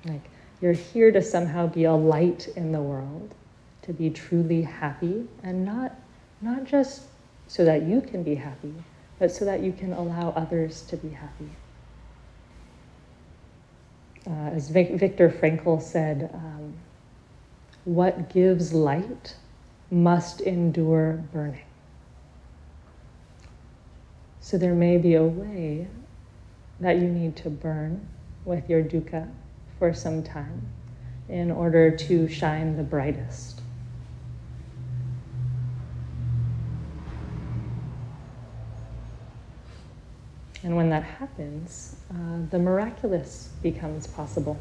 Like 0.03 0.29
you're 0.59 0.73
here 0.73 1.13
to 1.13 1.21
somehow 1.21 1.67
be 1.67 1.85
a 1.85 1.93
light 1.93 2.49
in 2.57 2.73
the 2.73 2.81
world, 2.81 3.33
to 3.83 3.93
be 3.93 4.09
truly 4.09 4.63
happy 4.63 5.25
and 5.43 5.63
not 5.63 5.95
not 6.41 6.65
just 6.65 7.03
so 7.47 7.63
that 7.63 7.83
you 7.83 8.01
can 8.01 8.21
be 8.21 8.35
happy, 8.35 8.73
but 9.17 9.31
so 9.31 9.45
that 9.45 9.61
you 9.61 9.71
can 9.71 9.93
allow 9.93 10.31
others 10.31 10.81
to 10.89 10.97
be 10.97 11.07
happy 11.07 11.51
uh, 14.27 14.49
as 14.53 14.69
Viktor 14.69 15.29
Frankl 15.29 15.81
said, 15.81 16.29
um, 16.33 16.73
what 17.83 18.29
gives 18.29 18.73
light 18.73 19.35
must 19.91 20.41
endure 20.41 21.23
burning. 21.31 21.65
So 24.39 24.57
there 24.57 24.73
may 24.73 24.97
be 24.97 25.15
a 25.15 25.23
way 25.23 25.87
that 26.79 26.97
you 26.97 27.07
need 27.07 27.35
to 27.37 27.49
burn 27.49 28.07
with 28.43 28.69
your 28.69 28.83
dukkha 28.83 29.31
for 29.79 29.93
some 29.93 30.23
time 30.23 30.61
in 31.29 31.51
order 31.51 31.95
to 31.95 32.27
shine 32.27 32.77
the 32.77 32.83
brightest. 32.83 33.61
And 40.65 40.75
when 40.75 40.89
that 40.89 41.03
happens, 41.03 41.95
uh, 42.09 42.39
the 42.49 42.57
miraculous 42.57 43.49
becomes 43.61 44.07
possible. 44.07 44.57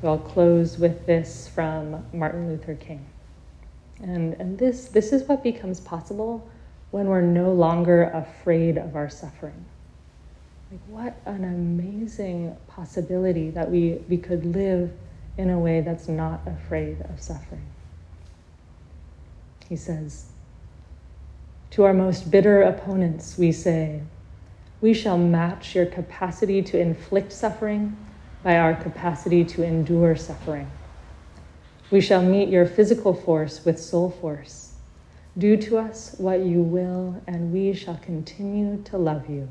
So 0.00 0.08
I'll 0.08 0.18
close 0.18 0.78
with 0.78 1.06
this 1.06 1.46
from 1.46 2.04
Martin 2.12 2.48
Luther 2.48 2.74
King. 2.74 3.06
And, 4.02 4.34
and 4.34 4.58
this, 4.58 4.88
this 4.88 5.12
is 5.12 5.22
what 5.28 5.44
becomes 5.44 5.78
possible 5.78 6.50
when 6.90 7.06
we're 7.06 7.20
no 7.20 7.52
longer 7.52 8.10
afraid 8.10 8.76
of 8.76 8.96
our 8.96 9.08
suffering. 9.08 9.64
Like, 10.72 10.80
what 10.88 11.14
an 11.24 11.44
amazing 11.44 12.56
possibility 12.66 13.50
that 13.50 13.70
we, 13.70 14.00
we 14.08 14.16
could 14.16 14.44
live 14.44 14.90
in 15.38 15.50
a 15.50 15.58
way 15.58 15.82
that's 15.82 16.08
not 16.08 16.40
afraid 16.46 17.00
of 17.02 17.22
suffering. 17.22 17.62
He 19.68 19.76
says, 19.76 20.31
to 21.72 21.84
our 21.84 21.94
most 21.94 22.30
bitter 22.30 22.60
opponents, 22.60 23.38
we 23.38 23.50
say, 23.50 24.02
We 24.82 24.92
shall 24.92 25.16
match 25.16 25.74
your 25.74 25.86
capacity 25.86 26.60
to 26.62 26.78
inflict 26.78 27.32
suffering 27.32 27.96
by 28.42 28.58
our 28.58 28.74
capacity 28.74 29.42
to 29.46 29.64
endure 29.64 30.14
suffering. 30.14 30.70
We 31.90 32.02
shall 32.02 32.22
meet 32.22 32.50
your 32.50 32.66
physical 32.66 33.14
force 33.14 33.64
with 33.64 33.80
soul 33.80 34.10
force. 34.10 34.74
Do 35.38 35.56
to 35.56 35.78
us 35.78 36.14
what 36.18 36.40
you 36.40 36.60
will, 36.60 37.22
and 37.26 37.54
we 37.54 37.72
shall 37.72 37.96
continue 37.96 38.82
to 38.84 38.98
love 38.98 39.30
you. 39.30 39.48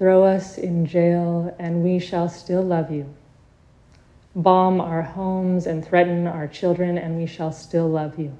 Throw 0.00 0.24
us 0.24 0.58
in 0.58 0.86
jail, 0.86 1.54
and 1.60 1.84
we 1.84 2.00
shall 2.00 2.28
still 2.28 2.62
love 2.62 2.90
you. 2.90 3.14
Bomb 4.34 4.80
our 4.80 5.02
homes 5.02 5.68
and 5.68 5.86
threaten 5.86 6.26
our 6.26 6.48
children, 6.48 6.98
and 6.98 7.16
we 7.16 7.26
shall 7.26 7.52
still 7.52 7.88
love 7.88 8.18
you. 8.18 8.36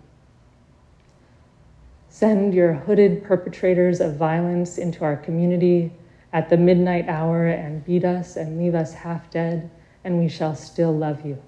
Send 2.12 2.52
your 2.52 2.74
hooded 2.74 3.24
perpetrators 3.24 3.98
of 3.98 4.16
violence 4.16 4.76
into 4.76 5.02
our 5.02 5.16
community 5.16 5.90
at 6.30 6.50
the 6.50 6.58
midnight 6.58 7.08
hour 7.08 7.46
and 7.46 7.82
beat 7.86 8.04
us 8.04 8.36
and 8.36 8.58
leave 8.58 8.74
us 8.74 8.92
half 8.92 9.30
dead, 9.30 9.70
and 10.04 10.18
we 10.18 10.28
shall 10.28 10.54
still 10.54 10.94
love 10.94 11.24
you. 11.24 11.42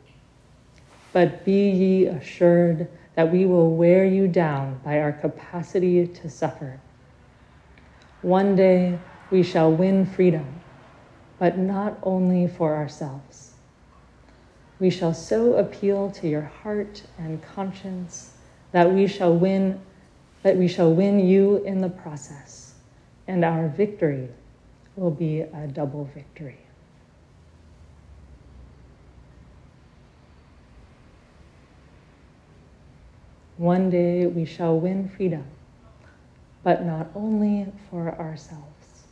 But 1.12 1.44
be 1.44 1.68
ye 1.68 2.06
assured 2.06 2.88
that 3.14 3.30
we 3.30 3.44
will 3.44 3.76
wear 3.76 4.06
you 4.06 4.26
down 4.26 4.80
by 4.82 5.00
our 5.00 5.12
capacity 5.12 6.06
to 6.06 6.30
suffer. 6.30 6.80
One 8.22 8.56
day 8.56 8.98
we 9.30 9.42
shall 9.42 9.70
win 9.70 10.06
freedom, 10.06 10.62
but 11.38 11.58
not 11.58 11.98
only 12.02 12.48
for 12.48 12.74
ourselves. 12.74 13.52
We 14.80 14.88
shall 14.88 15.12
so 15.12 15.56
appeal 15.56 16.10
to 16.12 16.26
your 16.26 16.50
heart 16.62 17.02
and 17.18 17.42
conscience 17.42 18.32
that 18.72 18.90
we 18.90 19.06
shall 19.06 19.36
win 19.36 19.82
that 20.44 20.58
we 20.58 20.68
shall 20.68 20.92
win 20.92 21.18
you 21.18 21.56
in 21.64 21.80
the 21.80 21.88
process, 21.88 22.74
and 23.26 23.44
our 23.44 23.66
victory 23.66 24.28
will 24.94 25.10
be 25.10 25.40
a 25.40 25.66
double 25.66 26.04
victory. 26.14 26.58
One 33.56 33.88
day 33.88 34.26
we 34.26 34.44
shall 34.44 34.78
win 34.78 35.08
freedom, 35.08 35.46
but 36.62 36.84
not 36.84 37.08
only 37.14 37.72
for 37.88 38.14
ourselves. 38.18 39.04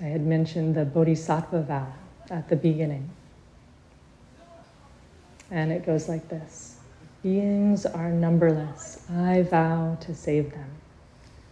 I 0.00 0.06
had 0.06 0.26
mentioned 0.26 0.74
the 0.74 0.84
Bodhisattva 0.84 1.62
vow 1.62 1.92
at 2.30 2.48
the 2.48 2.56
beginning. 2.56 3.08
And 5.52 5.70
it 5.70 5.86
goes 5.86 6.08
like 6.08 6.28
this 6.28 6.75
Beings 7.26 7.84
are 7.84 8.12
numberless. 8.12 9.02
I 9.10 9.42
vow 9.42 9.98
to 10.02 10.14
save 10.14 10.52
them. 10.52 10.70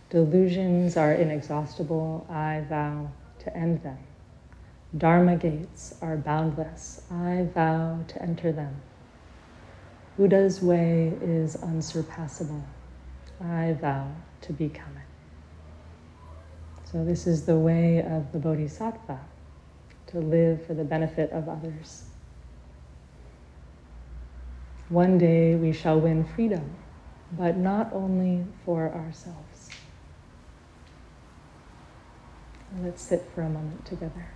Delusions 0.08 0.96
are 0.96 1.12
inexhaustible. 1.12 2.24
I 2.30 2.64
vow 2.68 3.10
to 3.40 3.56
end 3.56 3.82
them. 3.82 3.98
Dharma 4.96 5.34
gates 5.34 5.96
are 6.00 6.16
boundless. 6.16 7.02
I 7.10 7.48
vow 7.52 8.04
to 8.06 8.22
enter 8.22 8.52
them. 8.52 8.82
Buddha's 10.16 10.62
way 10.62 11.12
is 11.20 11.56
unsurpassable. 11.56 12.62
I 13.40 13.72
vow 13.72 14.12
to 14.42 14.52
become 14.52 14.96
it. 14.96 15.08
So, 16.88 17.04
this 17.04 17.26
is 17.26 17.46
the 17.46 17.58
way 17.58 17.98
of 17.98 18.30
the 18.30 18.38
Bodhisattva 18.38 19.18
to 20.06 20.18
live 20.20 20.64
for 20.64 20.74
the 20.74 20.84
benefit 20.84 21.32
of 21.32 21.48
others. 21.48 22.04
One 24.95 25.18
day 25.18 25.57
we 25.57 25.72
shall 25.72 25.99
win 25.99 26.22
freedom, 26.22 26.76
but 27.36 27.57
not 27.57 27.92
only 27.92 28.47
for 28.64 28.95
ourselves. 28.95 29.72
Let's 32.80 33.03
sit 33.03 33.28
for 33.34 33.42
a 33.42 33.51
moment 33.51 33.84
together. 33.84 34.28